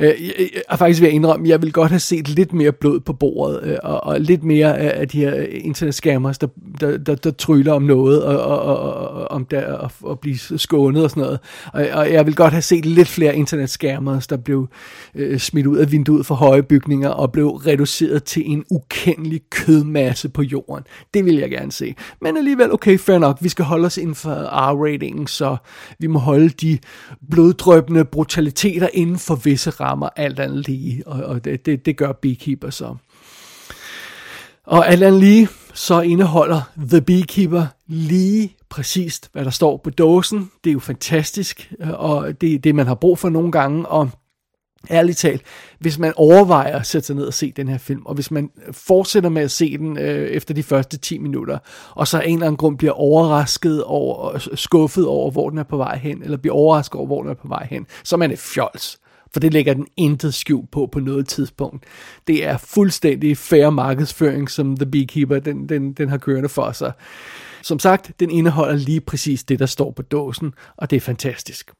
Øh, 0.00 0.06
jeg 0.08 0.62
er 0.68 0.76
faktisk 0.76 1.00
vil 1.00 1.06
jeg 1.06 1.14
indrømme, 1.14 1.46
at 1.46 1.50
jeg 1.50 1.62
vil 1.62 1.72
godt 1.72 1.90
have 1.90 2.00
set 2.00 2.28
lidt 2.28 2.52
mere 2.52 2.72
blod 2.72 3.00
på 3.00 3.12
bordet, 3.12 3.60
øh, 3.62 3.76
og, 3.82 4.04
og 4.04 4.20
lidt 4.20 4.44
mere 4.44 4.78
af 4.78 5.08
de 5.08 5.18
her 5.18 5.34
internetscammers, 5.50 6.38
der, 6.38 6.46
der, 6.80 6.98
der, 6.98 7.14
der 7.14 7.30
tryller 7.30 7.72
om 7.72 7.82
noget, 7.82 8.24
og, 8.24 8.42
og, 8.42 8.62
og, 8.62 8.92
og 9.08 9.30
om 9.30 9.44
der, 9.44 9.72
og, 9.72 9.90
og 10.02 10.20
blive 10.20 10.38
skånet 10.38 11.04
og 11.04 11.10
sådan 11.10 11.22
noget. 11.22 11.38
Og, 11.72 11.86
og 11.92 12.12
jeg 12.12 12.26
vil 12.26 12.34
godt 12.34 12.52
have 12.52 12.62
set 12.62 12.86
lidt 12.86 13.08
flere 13.08 13.36
internetscammers, 13.36 14.26
der 14.26 14.36
blev 14.36 14.68
øh, 15.14 15.38
smidt 15.38 15.66
ud 15.66 15.76
af 15.76 15.92
vinduet 15.92 16.26
for 16.26 16.34
høje 16.34 16.62
bygninger, 16.62 17.08
og 17.08 17.32
blev 17.32 17.48
reduceret 17.48 18.24
til 18.24 18.42
en 18.46 18.64
ukendelig 18.70 19.40
kødmasse 19.50 20.28
på 20.28 20.42
jorden. 20.42 20.84
Det 21.14 21.24
vil 21.24 21.34
jeg 21.34 21.50
gerne 21.50 21.72
se. 21.72 21.94
Men 22.20 22.36
alligevel, 22.36 22.72
okay, 22.72 22.98
fair 22.98 23.18
nok, 23.18 23.38
vi 23.40 23.48
skal 23.48 23.64
holde 23.64 23.86
os 23.86 23.96
inden 23.96 24.14
for 24.14 24.30
R-ratingen, 24.30 25.26
så 25.26 25.56
vi 25.98 26.06
må 26.06 26.18
holde 26.18 26.41
de 26.50 26.78
bloddrøbende 27.30 28.04
brutaliteter 28.04 28.88
inden 28.92 29.18
for 29.18 29.34
visse 29.34 29.70
rammer 29.70 30.08
alt 30.16 30.40
andet 30.40 30.68
lige, 30.68 31.02
og, 31.06 31.24
og 31.24 31.44
det, 31.44 31.66
det, 31.66 31.86
det 31.86 31.96
gør 31.96 32.12
Beekeeper 32.12 32.70
så. 32.70 32.96
Og 34.64 34.88
alt 34.88 35.02
andet 35.02 35.20
lige, 35.20 35.48
så 35.74 36.00
indeholder 36.00 36.60
The 36.88 37.00
Beekeeper 37.00 37.66
lige 37.86 38.56
præcist, 38.68 39.30
hvad 39.32 39.44
der 39.44 39.50
står 39.50 39.76
på 39.76 39.90
dåsen. 39.90 40.50
Det 40.64 40.70
er 40.70 40.74
jo 40.74 40.80
fantastisk, 40.80 41.72
og 41.80 42.40
det 42.40 42.54
er 42.54 42.58
det, 42.58 42.74
man 42.74 42.86
har 42.86 42.94
brug 42.94 43.18
for 43.18 43.28
nogle 43.28 43.52
gange, 43.52 43.88
og 43.88 44.10
ærligt 44.90 45.18
talt, 45.18 45.42
hvis 45.78 45.98
man 45.98 46.12
overvejer 46.16 46.78
at 46.78 46.86
sætte 46.86 47.06
sig 47.06 47.16
ned 47.16 47.24
og 47.24 47.34
se 47.34 47.52
den 47.56 47.68
her 47.68 47.78
film, 47.78 48.02
og 48.06 48.14
hvis 48.14 48.30
man 48.30 48.50
fortsætter 48.72 49.30
med 49.30 49.42
at 49.42 49.50
se 49.50 49.78
den 49.78 49.98
øh, 49.98 50.28
efter 50.28 50.54
de 50.54 50.62
første 50.62 50.98
10 50.98 51.18
minutter, 51.18 51.58
og 51.90 52.08
så 52.08 52.18
af 52.18 52.26
en 52.26 52.34
eller 52.34 52.46
anden 52.46 52.56
grund 52.56 52.78
bliver 52.78 52.92
overrasket 52.92 53.84
over, 53.84 54.38
skuffet 54.54 55.06
over, 55.06 55.30
hvor 55.30 55.50
den 55.50 55.58
er 55.58 55.62
på 55.62 55.76
vej 55.76 55.98
hen, 55.98 56.22
eller 56.22 56.36
bliver 56.36 56.54
overrasket 56.54 56.94
over, 56.94 57.06
hvor 57.06 57.22
den 57.22 57.30
er 57.30 57.34
på 57.34 57.48
vej 57.48 57.66
hen, 57.70 57.86
så 58.04 58.16
man 58.16 58.32
er 58.32 58.36
fjols 58.36 58.98
For 59.32 59.40
det 59.40 59.52
lægger 59.52 59.74
den 59.74 59.86
intet 59.96 60.34
skjul 60.34 60.66
på 60.72 60.88
på 60.92 61.00
noget 61.00 61.28
tidspunkt. 61.28 61.84
Det 62.26 62.44
er 62.44 62.56
fuldstændig 62.56 63.36
fair 63.38 63.70
markedsføring, 63.70 64.50
som 64.50 64.76
The 64.76 64.86
Beekeeper 64.86 65.38
den, 65.38 65.68
den, 65.68 65.92
den 65.92 66.08
har 66.08 66.18
kørende 66.18 66.48
for 66.48 66.72
sig. 66.72 66.92
Som 67.62 67.78
sagt, 67.78 68.12
den 68.20 68.30
indeholder 68.30 68.74
lige 68.74 69.00
præcis 69.00 69.44
det, 69.44 69.58
der 69.58 69.66
står 69.66 69.90
på 69.90 70.02
dåsen, 70.02 70.54
og 70.76 70.90
det 70.90 70.96
er 70.96 71.00
fantastisk. 71.00 71.70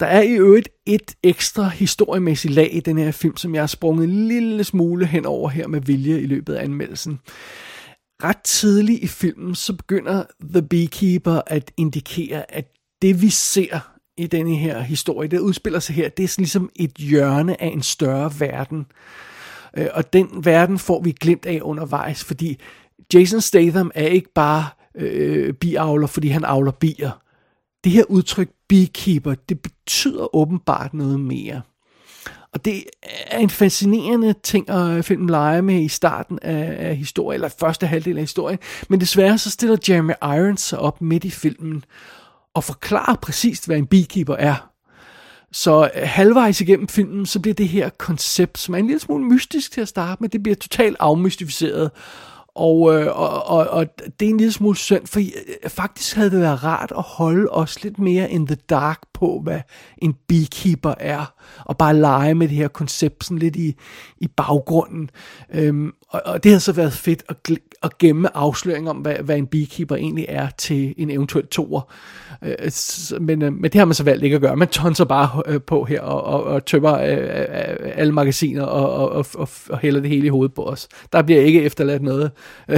Der 0.00 0.06
er 0.06 0.22
i 0.22 0.32
øvrigt 0.32 0.68
et 0.86 1.14
ekstra 1.22 1.68
historiemæssigt 1.68 2.54
lag 2.54 2.74
i 2.74 2.80
den 2.80 2.98
her 2.98 3.10
film, 3.10 3.36
som 3.36 3.54
jeg 3.54 3.62
har 3.62 3.66
sprunget 3.66 4.04
en 4.04 4.28
lille 4.28 4.64
smule 4.64 5.06
hen 5.06 5.26
over 5.26 5.48
her 5.48 5.66
med 5.66 5.80
vilje 5.80 6.20
i 6.20 6.26
løbet 6.26 6.54
af 6.54 6.64
anmeldelsen. 6.64 7.20
Ret 8.22 8.42
tidligt 8.44 9.02
i 9.02 9.06
filmen, 9.06 9.54
så 9.54 9.72
begynder 9.72 10.24
The 10.42 10.62
Beekeeper 10.62 11.40
at 11.46 11.72
indikere, 11.76 12.54
at 12.54 12.72
det 13.02 13.22
vi 13.22 13.30
ser 13.30 13.80
i 14.18 14.26
denne 14.26 14.56
her 14.56 14.80
historie, 14.80 15.28
der 15.28 15.38
udspiller 15.38 15.78
sig 15.78 15.94
her, 15.94 16.08
det 16.08 16.24
er 16.24 16.28
sådan 16.28 16.42
ligesom 16.42 16.70
et 16.76 16.92
hjørne 16.98 17.62
af 17.62 17.66
en 17.66 17.82
større 17.82 18.32
verden. 18.38 18.86
Øh, 19.76 19.86
og 19.94 20.12
den 20.12 20.28
verden 20.44 20.78
får 20.78 21.02
vi 21.02 21.12
glemt 21.12 21.46
af 21.46 21.60
undervejs, 21.62 22.24
fordi 22.24 22.60
Jason 23.14 23.40
Statham 23.40 23.90
er 23.94 24.06
ikke 24.06 24.32
bare 24.34 24.66
øh, 24.94 25.54
biavler, 25.54 26.06
fordi 26.06 26.28
han 26.28 26.44
avler 26.44 26.72
bier. 26.72 27.20
Det 27.84 27.92
her 27.92 28.04
udtryk 28.04 28.48
beekeeper, 28.68 29.34
det 29.48 29.60
betyder 29.60 30.36
åbenbart 30.36 30.94
noget 30.94 31.20
mere. 31.20 31.62
Og 32.52 32.64
det 32.64 32.84
er 33.26 33.38
en 33.38 33.50
fascinerende 33.50 34.34
ting 34.42 34.70
at 34.70 34.90
øh, 34.90 35.02
filmen 35.02 35.30
lege 35.30 35.62
med 35.62 35.82
i 35.82 35.88
starten 35.88 36.38
af, 36.42 36.88
af 36.88 36.96
historien, 36.96 37.36
eller 37.36 37.54
første 37.60 37.86
halvdel 37.86 38.16
af 38.16 38.22
historien. 38.22 38.58
Men 38.88 39.00
desværre 39.00 39.38
så 39.38 39.50
stiller 39.50 39.76
Jeremy 39.88 40.12
Irons 40.22 40.60
sig 40.60 40.78
op 40.78 41.00
midt 41.00 41.24
i 41.24 41.30
filmen 41.30 41.84
og 42.54 42.64
forklarer 42.64 43.14
præcis, 43.14 43.64
hvad 43.64 43.76
en 43.76 43.86
beekeeper 43.86 44.34
er. 44.34 44.70
Så 45.52 45.90
øh, 45.94 46.02
halvvejs 46.04 46.60
igennem 46.60 46.88
filmen, 46.88 47.26
så 47.26 47.40
bliver 47.40 47.54
det 47.54 47.68
her 47.68 47.88
koncept, 47.88 48.58
som 48.58 48.74
er 48.74 48.78
en 48.78 48.86
lille 48.86 49.00
smule 49.00 49.24
mystisk 49.24 49.72
til 49.72 49.80
at 49.80 49.88
starte 49.88 50.22
med, 50.22 50.28
det 50.28 50.42
bliver 50.42 50.56
totalt 50.56 50.96
afmystificeret. 51.00 51.90
Og, 52.54 52.94
øh, 52.94 53.06
og, 53.06 53.46
og, 53.46 53.66
og 53.68 53.86
det 54.20 54.26
er 54.26 54.30
en 54.30 54.36
lille 54.36 54.52
smule 54.52 54.76
synd, 54.76 55.06
for 55.06 55.20
øh, 55.20 55.70
faktisk 55.70 56.16
havde 56.16 56.30
det 56.30 56.40
været 56.40 56.64
rart 56.64 56.92
at 56.96 57.02
holde 57.02 57.48
os 57.50 57.82
lidt 57.82 57.98
mere 57.98 58.30
in 58.30 58.46
the 58.46 58.56
dark 58.70 58.98
på, 59.14 59.40
hvad 59.42 59.60
en 59.98 60.14
beekeeper 60.28 60.94
er, 60.98 61.34
og 61.64 61.76
bare 61.76 61.96
lege 61.96 62.34
med 62.34 62.48
det 62.48 62.56
her 62.56 62.68
koncept 62.68 63.24
sådan 63.24 63.38
lidt 63.38 63.56
i, 63.56 63.74
i 64.18 64.28
baggrunden. 64.28 65.10
Øhm, 65.54 65.92
og, 66.10 66.22
og 66.24 66.44
det 66.44 66.50
havde 66.50 66.60
så 66.60 66.72
været 66.72 66.92
fedt 66.92 67.22
at, 67.28 67.36
at 67.82 67.98
gemme 67.98 68.36
afsløring 68.36 68.90
om, 68.90 68.96
hvad, 68.96 69.14
hvad 69.14 69.36
en 69.36 69.46
beekeeper 69.46 69.96
egentlig 69.96 70.26
er 70.28 70.48
til 70.58 70.94
en 70.96 71.10
eventuel 71.10 71.46
toer. 71.46 71.92
Øh, 72.42 72.72
men, 73.20 73.42
øh, 73.42 73.52
men 73.52 73.62
det 73.62 73.74
har 73.74 73.84
man 73.84 73.94
så 73.94 74.04
valgt 74.04 74.24
ikke 74.24 74.36
at 74.36 74.42
gøre. 74.42 74.56
Man 74.56 74.68
tonser 74.68 75.04
bare 75.04 75.42
øh, 75.46 75.60
på 75.62 75.84
her 75.84 76.00
og, 76.00 76.22
og, 76.22 76.44
og 76.44 76.64
tømmer 76.64 76.98
øh, 76.98 77.18
øh 77.18 77.92
alle 77.94 78.12
magasiner 78.12 78.62
og, 78.62 78.94
og, 78.94 79.08
og, 79.10 79.26
og, 79.34 79.48
og 79.68 79.78
hælder 79.78 80.00
det 80.00 80.10
hele 80.10 80.26
i 80.26 80.28
hovedet 80.28 80.54
på 80.54 80.64
os. 80.64 80.88
Der 81.12 81.22
bliver 81.22 81.40
ikke 81.40 81.62
efterladt 81.62 82.02
noget. 82.02 82.30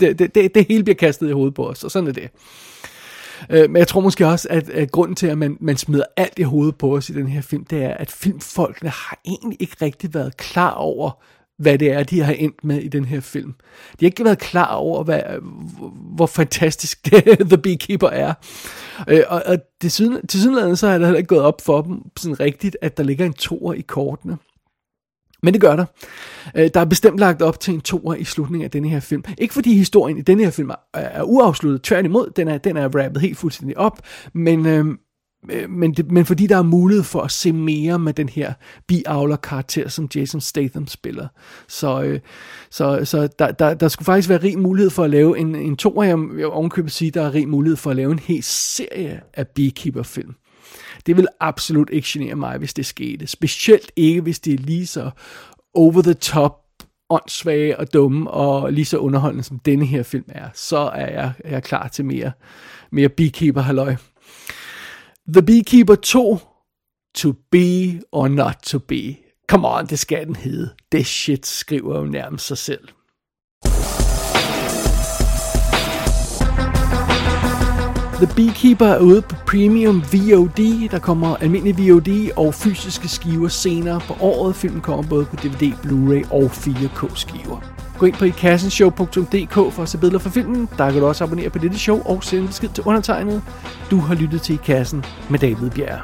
det, 0.00 0.18
det, 0.18 0.34
det, 0.34 0.54
det 0.54 0.66
hele 0.68 0.84
bliver 0.84 0.96
kastet 0.96 1.28
i 1.28 1.32
hovedet 1.32 1.54
på 1.54 1.68
os, 1.68 1.84
og 1.84 1.90
sådan 1.90 2.08
er 2.08 2.12
det. 2.12 2.30
Øh, 3.50 3.70
men 3.70 3.76
jeg 3.76 3.88
tror 3.88 4.00
måske 4.00 4.26
også, 4.26 4.48
at, 4.50 4.70
at 4.70 4.90
grunden 4.90 5.16
til, 5.16 5.26
at 5.26 5.38
man, 5.38 5.56
man 5.60 5.76
smider 5.76 6.04
alt 6.16 6.38
i 6.38 6.42
hovedet 6.42 6.76
på 6.76 6.96
os 6.96 7.10
i 7.10 7.12
den 7.12 7.26
her 7.26 7.40
film, 7.40 7.64
det 7.64 7.84
er, 7.84 7.94
at 7.94 8.10
filmfolkene 8.10 8.90
har 8.90 9.18
egentlig 9.24 9.56
ikke 9.60 9.76
rigtig 9.82 10.14
været 10.14 10.36
klar 10.36 10.70
over, 10.70 11.22
hvad 11.60 11.78
det 11.78 11.92
er, 11.92 12.02
de 12.02 12.20
har 12.20 12.32
endt 12.32 12.64
med 12.64 12.78
i 12.78 12.88
den 12.88 13.04
her 13.04 13.20
film. 13.20 13.52
De 13.92 14.04
har 14.04 14.06
ikke 14.06 14.24
været 14.24 14.38
klar 14.38 14.74
over, 14.74 15.04
hvad, 15.04 15.22
hvor 16.16 16.26
fantastisk 16.26 17.04
det, 17.04 17.38
The 17.50 17.58
Beekeeper 17.58 18.08
er. 18.08 18.34
Øh, 19.08 19.22
og, 19.28 19.42
og 19.46 19.58
til 19.80 19.90
sydenlandet 20.28 20.78
så 20.78 20.86
er 20.86 20.98
det 20.98 21.06
heller 21.06 21.18
ikke 21.18 21.28
gået 21.28 21.42
op 21.42 21.60
for 21.60 21.82
dem 21.82 22.02
sådan 22.16 22.40
rigtigt, 22.40 22.76
at 22.82 22.96
der 22.96 23.02
ligger 23.02 23.26
en 23.26 23.32
toer 23.32 23.72
i 23.72 23.80
kortene. 23.80 24.38
Men 25.42 25.54
det 25.54 25.60
gør 25.60 25.76
der. 25.76 25.84
Øh, 26.54 26.70
der 26.74 26.80
er 26.80 26.84
bestemt 26.84 27.18
lagt 27.18 27.42
op 27.42 27.60
til 27.60 27.74
en 27.74 27.80
toer 27.80 28.14
i 28.14 28.24
slutningen 28.24 28.64
af 28.64 28.70
denne 28.70 28.88
her 28.88 29.00
film. 29.00 29.24
Ikke 29.38 29.54
fordi 29.54 29.74
historien 29.76 30.18
i 30.18 30.22
denne 30.22 30.44
her 30.44 30.50
film 30.50 30.70
er, 30.70 30.76
er 30.94 31.22
uafsluttet, 31.22 31.82
tværtimod, 31.82 32.30
den 32.36 32.48
er, 32.48 32.58
den 32.58 32.76
er 32.76 32.84
rappet 32.84 33.22
helt 33.22 33.38
fuldstændig 33.38 33.78
op, 33.78 33.98
men, 34.32 34.66
Øh, 34.66 34.84
Øh, 35.50 35.70
men, 35.70 35.94
det, 35.94 36.10
men 36.10 36.26
fordi 36.26 36.46
der 36.46 36.56
er 36.56 36.62
mulighed 36.62 37.04
for 37.04 37.20
at 37.20 37.30
se 37.30 37.52
mere 37.52 37.98
med 37.98 38.12
den 38.12 38.28
her 38.28 38.52
biavler 38.86 39.36
karakter, 39.36 39.88
som 39.88 40.08
Jason 40.14 40.40
Statham 40.40 40.86
spiller. 40.86 41.28
Så, 41.68 42.02
øh, 42.02 42.20
så, 42.70 43.04
så 43.04 43.28
der, 43.38 43.52
der, 43.52 43.74
der 43.74 43.88
skulle 43.88 44.06
faktisk 44.06 44.28
være 44.28 44.42
rig 44.42 44.58
mulighed 44.58 44.90
for 44.90 45.04
at 45.04 45.10
lave 45.10 45.38
en, 45.38 45.54
en 45.54 45.76
to, 45.76 46.02
jeg 46.02 46.18
vil 46.18 46.46
ovenkøbet 46.46 46.92
sige, 46.92 47.10
der 47.10 47.22
er 47.22 47.34
rig 47.34 47.48
mulighed 47.48 47.76
for 47.76 47.90
at 47.90 47.96
lave 47.96 48.12
en 48.12 48.18
hel 48.18 48.42
serie 48.42 49.20
af 49.34 49.48
Beekeeper-film. 49.48 50.34
Det 51.06 51.16
vil 51.16 51.28
absolut 51.40 51.90
ikke 51.92 52.08
genere 52.10 52.34
mig, 52.34 52.58
hvis 52.58 52.74
det 52.74 52.86
skete. 52.86 53.26
Specielt 53.26 53.92
ikke, 53.96 54.20
hvis 54.20 54.38
det 54.38 54.54
er 54.54 54.58
lige 54.58 54.86
så 54.86 55.10
over 55.74 56.02
the 56.02 56.14
top 56.14 56.56
åndssvage 57.10 57.78
og 57.78 57.92
dumme 57.92 58.30
og 58.30 58.72
lige 58.72 58.84
så 58.84 58.98
underholdende 58.98 59.44
som 59.44 59.58
denne 59.58 59.86
her 59.86 60.02
film 60.02 60.24
er, 60.28 60.48
så 60.54 60.78
er 60.78 61.10
jeg, 61.10 61.32
er 61.38 61.50
jeg 61.50 61.62
klar 61.62 61.88
til 61.88 62.04
mere, 62.04 62.32
mere 62.90 63.08
beekeeper 63.08 63.60
halløj. 63.60 63.96
The 65.32 65.42
Beekeeper 65.42 65.94
2, 65.94 66.40
To 67.14 67.34
Be 67.52 68.02
or 68.10 68.28
Not 68.28 68.56
To 68.62 68.78
Be. 68.78 69.16
Come 69.48 69.68
on, 69.68 69.86
det 69.86 69.98
skal 69.98 70.26
den 70.26 70.36
hedde. 70.36 70.70
Det 70.92 71.06
shit 71.06 71.46
skriver 71.46 71.98
jo 71.98 72.04
nærmest 72.04 72.46
sig 72.46 72.58
selv. 72.58 72.88
The 78.16 78.34
Beekeeper 78.36 78.86
er 78.86 79.00
ude 79.00 79.22
på 79.22 79.34
Premium 79.46 80.02
VOD. 80.12 80.88
Der 80.90 80.98
kommer 80.98 81.36
almindelig 81.36 81.78
VOD 81.78 82.30
og 82.36 82.54
fysiske 82.54 83.08
skiver 83.08 83.48
senere 83.48 84.00
på 84.00 84.14
året. 84.20 84.56
Filmen 84.56 84.80
kommer 84.80 85.08
både 85.08 85.24
på 85.24 85.36
DVD, 85.36 85.72
Blu-ray 85.72 86.32
og 86.32 86.44
4K 86.44 87.14
skiver. 87.16 87.79
Gå 88.00 88.06
ind 88.06 88.14
på 88.14 88.24
ikassenshow.dk 88.24 89.54
for 89.54 89.82
at 89.82 89.88
se 89.88 89.98
billeder 89.98 90.18
fra 90.18 90.30
filmen. 90.30 90.68
Der 90.78 90.90
kan 90.90 91.00
du 91.00 91.06
også 91.06 91.24
abonnere 91.24 91.50
på 91.50 91.58
dette 91.58 91.78
show 91.78 92.02
og 92.04 92.24
sende 92.24 92.46
besked 92.46 92.68
til 92.68 92.84
undertegnet. 92.84 93.42
Du 93.90 93.98
har 93.98 94.14
lyttet 94.14 94.42
til 94.42 94.54
I 94.54 94.58
Kassen 94.64 95.04
med 95.30 95.38
David 95.38 95.70
Bjerg. 95.70 96.00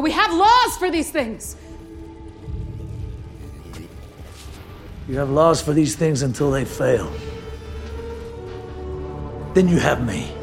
We 0.00 0.12
have 0.12 0.32
laws 0.38 0.78
for 0.78 0.90
these 0.92 1.12
things. 1.18 1.56
You 5.08 5.16
have 5.16 5.34
laws 5.34 5.62
for 5.62 5.72
these 5.72 5.96
things 5.96 6.22
until 6.22 6.46
they 6.50 6.64
fail. 6.64 7.29
Then 9.52 9.68
you 9.68 9.78
have 9.80 10.06
me. 10.06 10.39